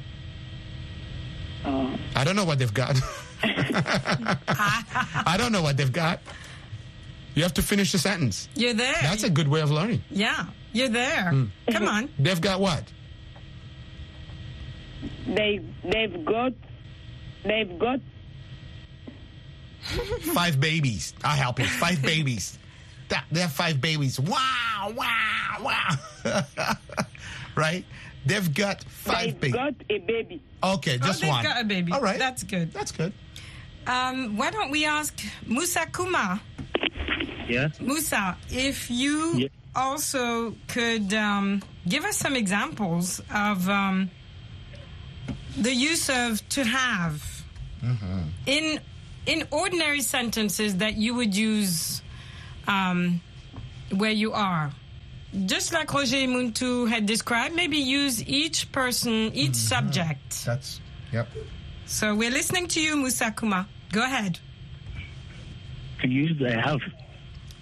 Uh, 1.63 1.95
I 2.15 2.23
don't 2.23 2.35
know 2.35 2.45
what 2.45 2.59
they've 2.59 2.73
got. 2.73 2.95
I 4.47 5.35
don't 5.37 5.51
know 5.51 5.61
what 5.61 5.77
they've 5.77 5.91
got. 5.91 6.19
You 7.35 7.43
have 7.43 7.53
to 7.55 7.61
finish 7.61 7.91
the 7.91 7.97
sentence. 7.99 8.47
You're 8.55 8.73
there. 8.73 8.95
That's 9.01 9.23
a 9.23 9.29
good 9.29 9.47
way 9.47 9.61
of 9.61 9.69
learning. 9.71 10.01
yeah, 10.09 10.45
you're 10.73 10.89
there. 10.89 11.29
Hmm. 11.31 11.45
Come 11.71 11.87
on. 11.87 12.09
They've 12.17 12.39
got 12.41 12.59
what? 12.59 12.83
they 15.27 15.59
they've 15.83 16.23
got. 16.25 16.53
They've 17.43 17.77
got. 17.77 17.99
Five 20.33 20.59
babies. 20.59 21.13
I'll 21.23 21.35
help 21.37 21.59
you. 21.59 21.65
Five 21.65 22.01
babies. 22.01 22.57
That, 23.09 23.25
they 23.31 23.41
have 23.41 23.51
five 23.51 23.79
babies. 23.79 24.19
Wow, 24.19 24.93
wow, 24.95 25.57
wow. 25.61 25.89
right? 27.55 27.85
They've 28.25 28.51
got 28.51 28.83
5 28.83 29.23
They've 29.23 29.39
babies. 29.39 29.53
got 29.53 29.73
a 29.91 29.99
baby. 29.99 30.41
Okay, 30.63 30.97
Oh, 30.99 31.05
just 31.05 31.21
they've 31.21 31.29
one. 31.29 31.43
got 31.43 31.61
a 31.61 31.63
baby. 31.63 31.91
All 31.91 32.01
right. 32.01 32.17
That's 32.17 32.41
good. 32.41 32.73
That's 32.73 32.91
good. 32.91 33.13
Um, 33.87 34.35
why 34.37 34.49
don't 34.51 34.71
we 34.71 34.85
ask 34.85 35.13
Musa 35.45 35.85
Kuma? 35.95 36.41
Yes. 37.47 37.79
Musa, 37.79 38.35
if 38.49 38.89
you 38.89 39.37
Yeah. 39.37 39.47
also 39.75 40.55
could 40.67 41.13
um, 41.13 41.61
give 41.87 42.03
us 42.05 42.17
some 42.17 42.35
examples 42.35 43.21
of 43.33 43.69
um, 43.69 44.09
the 45.57 45.73
use 45.73 46.09
of 46.09 46.47
to 46.49 46.63
have 46.63 47.23
in 48.47 48.79
in 49.27 49.47
ordinary 49.51 50.01
sentences 50.01 50.77
that 50.77 50.95
you 50.95 51.13
would 51.13 51.35
use 51.35 52.01
um, 52.67 53.21
where 53.91 54.11
you 54.11 54.33
are. 54.33 54.71
Just 55.45 55.73
like 55.73 55.93
Roger 55.93 56.17
Muntu 56.27 56.87
had 56.89 57.05
described, 57.05 57.55
maybe 57.55 57.77
use 57.77 58.23
each 58.27 58.71
person, 58.71 59.31
each 59.33 59.55
subject. 59.55 60.45
That's, 60.45 60.79
yep. 61.11 61.27
So 61.85 62.15
we're 62.15 62.31
listening 62.31 62.67
to 62.69 62.81
you, 62.81 62.95
Musa 62.95 63.31
Kuma. 63.37 63.67
Go 63.91 64.03
ahead. 64.03 64.39
Can 65.99 66.11
use 66.11 66.41
I 66.45 66.59
have? 66.59 66.79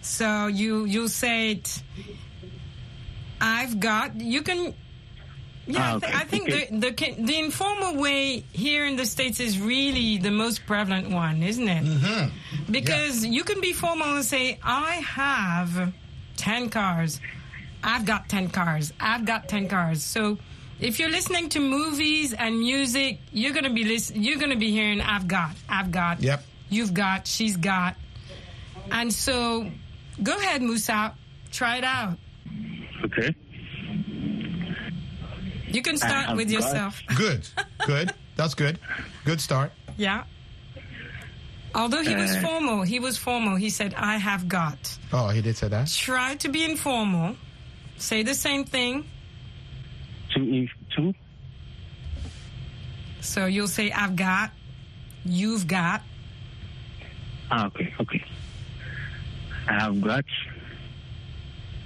So 0.01 0.47
you 0.47 0.85
you 0.85 1.07
say 1.07 1.51
it. 1.51 1.83
I've 3.39 3.79
got. 3.79 4.19
You 4.19 4.41
can. 4.41 4.73
Yeah, 5.65 5.79
Ah, 5.79 5.91
I, 5.91 5.95
okay, 5.95 6.11
I 6.13 6.23
think 6.25 6.49
okay. 6.49 6.67
the, 6.71 6.91
the 6.91 7.23
the 7.23 7.39
informal 7.39 7.95
way 7.95 8.43
here 8.51 8.85
in 8.85 8.97
the 8.97 9.05
states 9.05 9.39
is 9.39 9.59
really 9.59 10.17
the 10.17 10.31
most 10.31 10.65
prevalent 10.65 11.09
one, 11.09 11.41
isn't 11.41 11.67
it? 11.69 11.83
Mm-hmm. 11.85 12.71
Because 12.71 13.25
you 13.25 13.43
can 13.45 13.61
be 13.61 13.71
formal 13.71 14.15
and 14.15 14.25
say, 14.25 14.59
"I 14.61 14.95
have 14.95 15.93
ten 16.35 16.69
cars. 16.69 17.21
I've 17.81 18.05
got 18.05 18.27
ten 18.27 18.49
cars. 18.49 18.91
I've 18.99 19.25
got 19.25 19.47
ten 19.47 19.69
cars." 19.69 20.03
So. 20.03 20.37
If 20.83 20.99
you're 20.99 21.09
listening 21.09 21.47
to 21.49 21.59
movies 21.61 22.33
and 22.33 22.59
music, 22.59 23.19
you're 23.31 23.53
gonna 23.53 23.69
be 23.69 23.83
listen, 23.85 24.21
You're 24.21 24.37
gonna 24.37 24.57
be 24.57 24.69
hearing 24.71 24.99
"I've 25.01 25.27
got," 25.27 25.55
"I've 25.69 25.91
got," 25.91 26.21
Yep. 26.21 26.43
"You've 26.69 26.93
got," 26.93 27.25
"She's 27.25 27.55
got," 27.55 27.95
and 28.91 29.11
so 29.13 29.71
go 30.21 30.35
ahead, 30.37 30.61
Musa, 30.61 31.13
try 31.51 31.77
it 31.77 31.83
out. 31.85 32.17
Okay. 33.05 33.33
You 35.67 35.81
can 35.81 35.97
start 35.97 36.27
have 36.27 36.37
with 36.37 36.49
got- 36.51 36.55
yourself. 36.61 37.01
Good. 37.15 37.47
Good. 37.87 38.13
That's 38.35 38.53
good. 38.55 38.77
Good 39.25 39.39
start. 39.41 39.71
Yeah. 39.97 40.23
Although 41.75 42.03
he 42.03 42.13
was 42.15 42.31
Uh, 42.35 42.41
formal, 42.41 42.81
he 42.83 42.99
was 42.99 43.17
formal. 43.17 43.55
He 43.55 43.69
said, 43.69 43.93
I 43.95 44.17
have 44.17 44.47
got. 44.47 44.77
Oh, 45.11 45.29
he 45.29 45.41
did 45.41 45.55
say 45.57 45.67
that. 45.69 45.87
Try 45.89 46.35
to 46.35 46.49
be 46.49 46.63
informal. 46.63 47.35
Say 47.97 48.21
the 48.23 48.33
same 48.35 48.63
thing. 48.65 49.05
Two, 50.33 50.43
if 50.53 50.69
two. 50.95 51.13
So 53.21 53.45
you'll 53.45 53.67
say, 53.67 53.91
I've 53.91 54.15
got, 54.15 54.51
you've 55.25 55.67
got. 55.67 56.01
Ah, 57.51 57.67
okay, 57.67 57.93
okay. 57.99 58.23
I 59.67 59.73
have 59.73 60.01
got. 60.01 60.25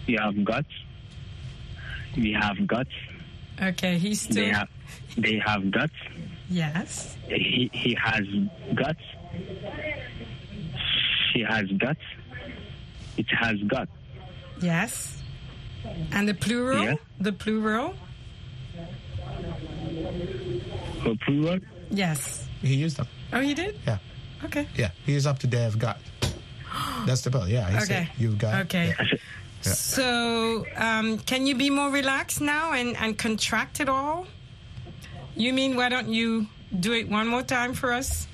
You 0.07 0.17
have 0.19 0.43
got. 0.43 0.65
We 2.15 2.33
have 2.33 2.65
got. 2.65 2.87
Okay, 3.61 3.97
he's 3.97 4.21
still. 4.21 4.35
They 4.35 4.49
have. 4.49 4.69
They 5.17 5.41
have 5.45 5.69
got. 5.71 5.91
Yes. 6.49 7.17
He 7.27 7.69
he 7.73 7.95
has 8.01 8.25
got. 8.73 8.95
She 11.33 11.41
has 11.41 11.69
got. 11.77 11.97
It 13.17 13.27
has 13.29 13.57
got. 13.67 13.89
Yes. 14.61 15.21
And 16.11 16.27
the 16.27 16.33
plural? 16.33 16.83
Yeah. 16.83 16.95
The 17.19 17.33
plural? 17.33 17.95
A 21.05 21.15
plural. 21.25 21.59
Yes. 21.89 22.47
He 22.61 22.75
used 22.75 22.97
them. 22.97 23.07
Oh, 23.33 23.39
he 23.39 23.53
did? 23.53 23.79
Yeah. 23.85 23.97
Okay. 24.45 24.67
Yeah. 24.75 24.91
He 25.05 25.15
is 25.15 25.25
up 25.25 25.39
to 25.39 25.47
they 25.47 25.61
have 25.61 25.79
got. 25.79 25.99
That's 27.05 27.21
the 27.21 27.29
bill. 27.29 27.47
Yeah. 27.47 27.69
He 27.69 27.79
said 27.81 27.91
Okay. 28.03 28.09
you've 28.17 28.37
got. 28.37 28.61
Okay. 28.65 28.93
Yeah. 28.99 29.05
Yeah. 29.63 29.71
So, 29.73 30.65
um, 30.75 31.17
can 31.19 31.47
you 31.47 31.55
be 31.55 31.69
more 31.69 31.89
relaxed 31.89 32.41
now 32.41 32.73
and, 32.73 32.95
and 32.97 33.17
contract 33.17 33.79
it 33.79 33.89
all? 33.89 34.27
You 35.35 35.53
mean, 35.53 35.75
why 35.75 35.89
don't 35.89 36.07
you 36.09 36.47
do 36.79 36.93
it 36.93 37.09
one 37.09 37.27
more 37.27 37.41
time 37.43 37.73
for 37.73 37.91
us? 37.91 38.27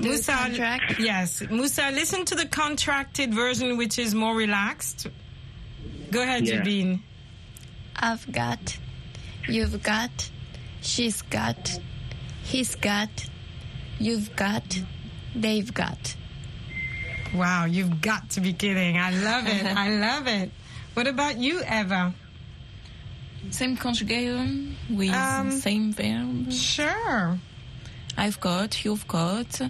Do 0.00 0.16
the 0.16 0.32
contract? 0.32 0.98
Yes. 1.00 1.42
Musa, 1.50 1.90
listen 1.92 2.24
to 2.26 2.34
the 2.36 2.46
contracted 2.46 3.34
version, 3.34 3.76
which 3.76 3.98
is 3.98 4.14
more 4.14 4.34
relaxed. 4.34 5.08
Go 6.10 6.22
ahead, 6.22 6.46
Yeah. 6.46 6.60
Yubin. 6.62 7.00
I've 7.96 8.30
got, 8.32 8.78
you've 9.48 9.82
got, 9.82 10.30
she's 10.80 11.22
got, 11.22 11.78
he's 12.44 12.74
got, 12.76 13.08
you've 13.98 14.34
got, 14.36 14.78
they've 15.34 15.72
got. 15.72 16.16
Wow, 17.34 17.66
you've 17.66 18.00
got 18.00 18.30
to 18.30 18.40
be 18.40 18.52
kidding. 18.52 18.96
I 18.98 19.10
love 19.10 19.46
it. 19.46 19.64
I 19.64 19.90
love 19.98 20.26
it. 20.26 20.50
What 20.94 21.06
about 21.06 21.38
you, 21.38 21.60
Eva? 21.60 22.14
Same 23.50 23.76
conjugation 23.76 24.76
with 24.90 25.10
Um, 25.10 25.50
same 25.52 25.92
verb. 25.92 26.52
Sure. 26.52 27.38
I've 28.16 28.40
got, 28.40 28.84
you've 28.84 29.06
got, 29.06 29.60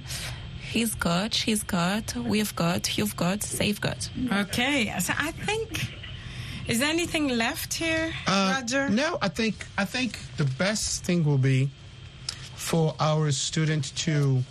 he's 0.71 0.95
got, 0.95 1.35
she's 1.35 1.63
got, 1.63 2.15
we've 2.17 2.55
got, 2.57 2.97
you've 2.97 3.15
got, 3.17 3.41
they've 3.41 3.81
got. 3.81 4.09
Okay. 4.33 4.95
So 5.01 5.13
I 5.19 5.33
think. 5.33 5.95
Is 6.69 6.79
there 6.81 6.91
anything 6.91 7.29
left 7.29 7.73
here, 7.75 8.13
Uh, 8.27 8.57
Roger? 8.61 8.89
No, 8.91 9.17
I 9.23 9.29
think 9.29 9.67
I 9.79 9.85
think 9.87 10.19
the 10.37 10.45
best 10.45 11.05
thing 11.05 11.25
will 11.25 11.39
be 11.39 11.71
for 12.57 12.95
our 13.01 13.33
student 13.33 13.97
to 14.05 14.45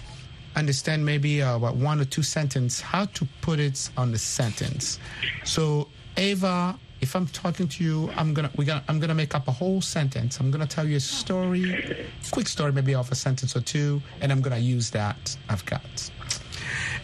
understand 0.56 1.06
maybe 1.06 1.44
uh, 1.44 1.60
what 1.60 1.76
one 1.76 2.02
or 2.02 2.06
two 2.06 2.24
sentence 2.24 2.82
how 2.82 3.06
to 3.06 3.28
put 3.42 3.60
it 3.60 3.90
on 3.96 4.12
the 4.12 4.18
sentence. 4.18 5.00
So 5.46 5.88
Ava, 6.18 6.80
if 7.02 7.16
I'm 7.16 7.28
talking 7.28 7.68
to 7.68 7.84
you, 7.84 8.10
I'm 8.18 8.34
gonna 8.34 8.50
we 8.56 8.66
gonna 8.66 8.84
I'm 8.90 9.00
gonna 9.00 9.14
make 9.14 9.36
up 9.36 9.48
a 9.48 9.52
whole 9.52 9.82
sentence. 9.82 10.40
I'm 10.40 10.50
gonna 10.50 10.66
tell 10.66 10.88
you 10.88 10.98
a 10.98 11.00
story, 11.00 12.08
quick 12.32 12.48
story 12.48 12.72
maybe 12.72 12.96
of 12.96 13.12
a 13.12 13.16
sentence 13.16 13.56
or 13.56 13.62
two, 13.62 14.02
and 14.22 14.32
I'm 14.32 14.42
gonna 14.42 14.58
use 14.58 14.90
that 14.92 15.38
I've 15.50 15.66
got. 15.68 16.10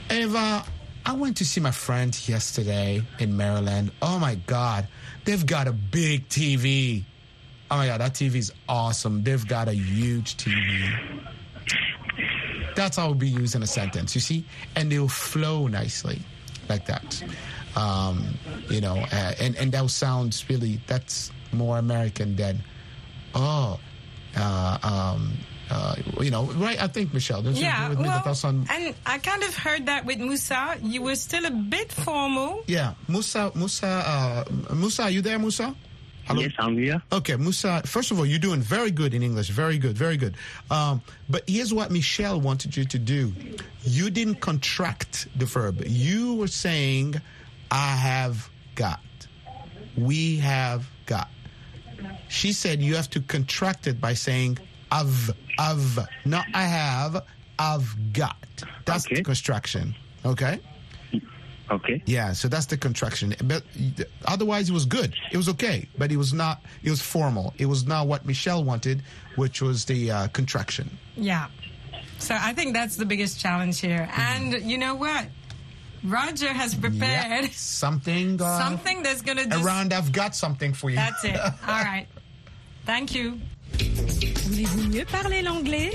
Ava, 0.10 0.66
I 1.06 1.14
went 1.14 1.38
to 1.38 1.46
see 1.46 1.60
my 1.60 1.72
friend 1.72 2.18
yesterday 2.28 3.02
in 3.20 3.36
Maryland. 3.36 3.92
Oh 4.02 4.20
my 4.20 4.36
God, 4.36 4.88
they've 5.26 5.46
got 5.46 5.68
a 5.68 5.74
big 5.74 6.30
TV. 6.30 7.04
Oh 7.70 7.78
my 7.78 7.88
God, 7.88 8.02
that 8.02 8.14
TV 8.14 8.36
is 8.36 8.54
awesome. 8.70 9.24
They've 9.24 9.46
got 9.46 9.68
a 9.68 9.74
huge 9.74 10.38
TV. 10.38 11.22
That's 12.76 12.98
how 12.98 13.08
we'll 13.08 13.16
be 13.16 13.28
using 13.28 13.62
a 13.64 13.68
sentence, 13.68 14.16
you 14.16 14.22
see? 14.22 14.46
And 14.76 14.92
they'll 14.92 15.08
flow 15.08 15.68
nicely 15.68 16.20
like 16.70 16.86
that. 16.86 17.24
Um, 17.76 18.38
you 18.70 18.82
know, 18.82 18.98
uh, 19.12 19.34
and, 19.40 19.56
and 19.58 19.72
that 19.72 19.90
sounds 19.90 20.50
really, 20.50 20.80
that's 20.88 21.32
more 21.52 21.78
American 21.78 22.36
than, 22.36 22.64
oh, 23.36 23.80
uh, 24.38 24.78
um, 24.84 25.34
uh, 25.70 25.96
you 26.22 26.30
know, 26.32 26.46
right? 26.58 26.82
I 26.82 26.88
think, 26.88 27.14
Michelle, 27.14 27.42
don't 27.42 27.56
you 27.56 27.64
Yeah, 27.64 27.86
agree 27.86 27.90
with 27.96 28.00
me 28.00 28.10
well, 28.10 28.18
that 28.20 28.26
that's 28.26 28.44
on, 28.44 28.66
and 28.70 28.96
I 29.06 29.18
kind 29.18 29.44
of 29.44 29.56
heard 29.56 29.86
that 29.88 30.06
with 30.06 30.20
Musa. 30.20 30.78
You 30.82 31.02
were 31.02 31.16
still 31.16 31.46
a 31.46 31.52
bit 31.52 31.92
formal. 31.92 32.64
Yeah, 32.68 32.94
Musa, 33.08 33.52
Musa, 33.56 33.88
uh, 33.88 34.44
Musa, 34.74 35.04
are 35.04 35.10
you 35.10 35.22
there, 35.22 35.40
Musa? 35.40 35.76
Hello? 36.26 36.40
Yes, 36.42 36.54
I'm 36.58 36.78
here. 36.78 37.02
Okay, 37.12 37.36
Musa. 37.36 37.82
First 37.86 38.12
of 38.12 38.18
all, 38.18 38.26
you're 38.26 38.40
doing 38.40 38.62
very 38.62 38.92
good 38.92 39.14
in 39.14 39.22
English. 39.24 39.50
Very 39.50 39.78
good, 39.78 39.98
very 39.98 40.16
good. 40.16 40.36
Um, 40.72 41.02
but 41.30 41.44
here's 41.48 41.74
what 41.74 41.92
Michelle 41.92 42.40
wanted 42.40 42.78
you 42.78 42.86
to 42.86 42.98
do. 42.98 43.34
You 43.84 44.10
didn't 44.10 44.36
contract 44.36 45.28
the 45.36 45.46
verb. 45.46 45.84
You 45.86 46.36
were 46.36 46.48
saying, 46.48 47.16
"I 47.70 47.96
have 47.98 48.50
got." 48.76 49.02
We 49.98 50.38
have 50.38 50.90
got. 51.06 51.28
She 52.30 52.54
said 52.54 52.82
you 52.82 52.96
have 52.96 53.10
to 53.12 53.20
contract 53.22 53.86
it 53.88 54.00
by 54.00 54.14
saying, 54.14 54.60
"I've, 54.92 55.32
I've." 55.58 56.00
Not 56.26 56.46
I 56.54 56.64
have. 56.64 57.24
I've 57.60 58.14
got. 58.14 58.36
That's 58.86 59.06
the 59.06 59.24
construction. 59.24 59.96
Okay. 60.26 60.60
Okay. 61.72 62.04
Yeah, 62.06 62.34
so 62.34 62.48
that's 62.48 62.66
the 62.66 62.78
contraction. 62.78 63.34
But 63.44 63.64
otherwise, 64.26 64.70
it 64.70 64.74
was 64.74 64.86
good. 64.86 65.16
It 65.32 65.38
was 65.38 65.50
okay, 65.50 65.88
but 65.98 66.12
it 66.12 66.18
was 66.18 66.34
not. 66.34 66.62
It 66.84 66.90
was 66.90 67.02
formal. 67.02 67.54
It 67.58 67.66
was 67.66 67.88
not 67.88 68.08
what 68.08 68.26
Michelle 68.26 68.64
wanted, 68.64 69.02
which 69.38 69.62
was 69.62 69.86
the 69.86 70.12
uh, 70.12 70.28
contraction. 70.30 70.98
Yeah. 71.16 71.48
So 72.20 72.36
I 72.40 72.54
think 72.54 72.74
that's 72.74 72.96
the 72.96 73.06
biggest 73.06 73.40
challenge 73.40 73.80
here. 73.80 74.08
Mm-hmm. 74.12 74.54
And 74.56 74.72
you 74.72 74.78
know 74.78 74.96
what? 74.96 75.26
Roger 76.04 76.50
has 76.50 76.76
prepared 76.76 77.52
Something. 77.54 78.42
Uh, 78.42 78.60
something 78.60 79.04
that's 79.04 79.22
going 79.22 79.38
to 79.38 79.46
do. 79.48 79.66
around. 79.66 79.94
I've 79.94 80.12
got 80.12 80.36
something 80.36 80.74
for 80.74 80.90
you. 80.90 80.98
That's 80.98 81.24
it. 81.24 81.36
All 81.38 81.52
right. 81.68 82.08
Thank 82.86 83.16
you. 83.16 83.40
Voulez-vous 84.64 84.96
mieux 84.96 85.06
parler 85.06 85.42
l'anglais? 85.42 85.92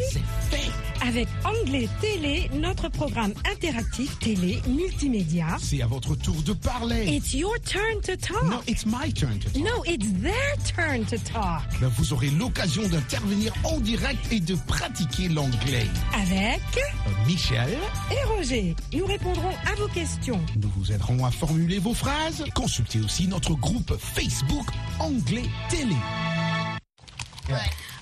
Avec 1.07 1.29
Anglais 1.45 1.89
Télé, 2.01 2.51
notre 2.55 2.89
programme 2.89 3.33
interactif 3.51 4.19
télé 4.19 4.61
multimédia. 4.69 5.57
C'est 5.59 5.81
à 5.81 5.87
votre 5.87 6.15
tour 6.17 6.35
de 6.43 6.53
parler. 6.53 7.07
It's 7.07 7.33
your 7.33 7.55
turn 7.61 8.01
to 8.03 8.17
talk. 8.17 8.45
No, 8.45 8.59
it's 8.67 8.85
my 8.85 9.11
turn 9.13 9.39
to 9.39 9.49
talk. 9.51 9.63
No, 9.63 9.83
it's 9.87 10.07
their 10.21 10.57
turn 10.77 11.05
to 11.07 11.17
talk. 11.19 11.63
Ben, 11.81 11.89
vous 11.97 12.13
aurez 12.13 12.29
l'occasion 12.31 12.87
d'intervenir 12.89 13.55
en 13.65 13.79
direct 13.79 14.21
et 14.31 14.41
de 14.41 14.55
pratiquer 14.67 15.29
l'anglais. 15.29 15.87
Avec 16.15 16.61
Michel, 17.27 17.79
et 18.11 18.25
Roger, 18.37 18.77
nous 18.93 19.07
répondrons 19.07 19.55
à 19.67 19.75
vos 19.77 19.89
questions. 19.89 20.41
nous 20.61 20.71
vous 20.77 20.93
aiderons 20.93 21.25
à 21.25 21.31
formuler 21.31 21.79
vos 21.79 21.95
phrases. 21.95 22.45
Consultez 22.55 23.01
aussi 23.01 23.29
notre 23.29 23.55
groupe 23.55 23.97
Facebook 23.99 24.67
Anglais 24.99 25.49
Télé. 25.71 25.97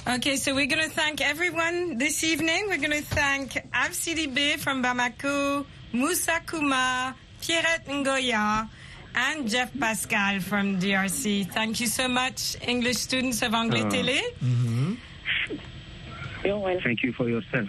Okay, 0.08 0.36
so 0.36 0.54
we're 0.54 0.66
going 0.66 0.84
to 0.84 0.90
thank 0.94 1.20
everyone 1.20 1.98
this 1.98 2.22
evening. 2.22 2.66
We're 2.68 2.78
going 2.78 2.92
to 2.92 3.02
thank 3.02 3.52
Avsidibé 3.72 4.56
from 4.58 4.82
Bamako, 4.82 5.66
Moussa 5.92 6.40
Kuma, 6.48 7.14
Pierrette 7.42 7.86
Ngoya, 7.86 8.68
and 9.16 9.48
Jeff 9.50 9.72
Pascal 9.78 10.40
from 10.40 10.78
DRC. 10.78 11.50
Thank 11.52 11.80
you 11.80 11.88
so 11.88 12.06
much, 12.06 12.56
English 12.66 12.98
students 12.98 13.42
of 13.42 13.52
Anglais 13.54 13.82
Uh, 13.82 13.90
Télé. 13.90 14.20
Mm-hmm. 14.44 14.94
Thank 16.84 17.02
you 17.02 17.12
for 17.12 17.28
yourself. 17.28 17.68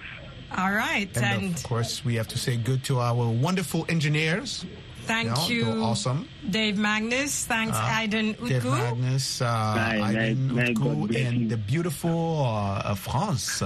All 0.56 0.72
right, 0.72 1.10
And, 1.18 1.26
and 1.44 1.56
of 1.56 1.64
course, 1.64 2.06
we 2.06 2.16
have 2.16 2.28
to 2.30 2.38
say 2.38 2.56
good 2.56 2.84
to 2.86 3.00
our 3.00 3.28
wonderful 3.28 3.86
engineers. 3.90 4.64
Thank 5.08 5.30
know, 5.30 5.48
you, 5.48 5.66
they're 5.66 5.82
awesome. 5.84 6.28
Dave 6.50 6.78
Magnus. 6.78 7.46
Thanks, 7.46 7.78
Uh, 7.78 7.82
Aiden 8.00 8.36
Dave 8.48 8.64
Magnus, 8.66 9.42
uh, 9.42 9.46
May- 9.76 10.02
Aiden 10.02 10.52
may- 10.52 10.64
may 10.64 10.74
Utku, 10.74 11.08
bless 11.08 11.22
and 11.26 11.50
the 11.50 11.58
beautiful 11.58 12.44
uh, 12.46 12.94
France. 12.96 13.60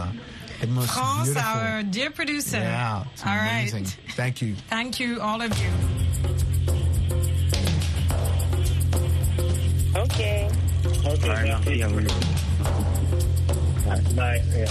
The 0.61 0.67
most 0.67 0.91
France, 0.93 1.29
beautiful. 1.33 1.49
our 1.51 1.83
dear 1.83 2.11
producer. 2.11 2.57
Yeah, 2.61 3.03
it's 3.13 3.25
All 3.25 3.33
right. 3.35 3.61
amazing. 3.73 3.85
Thank 4.15 4.41
you. 4.41 4.55
Thank 4.69 4.99
you, 4.99 5.19
all 5.19 5.41
of 5.41 5.49
you. 5.57 5.69
Okay. 9.95 10.47
Okay. 11.05 11.27
Bye. 14.15 14.41
Yeah. 14.53 14.69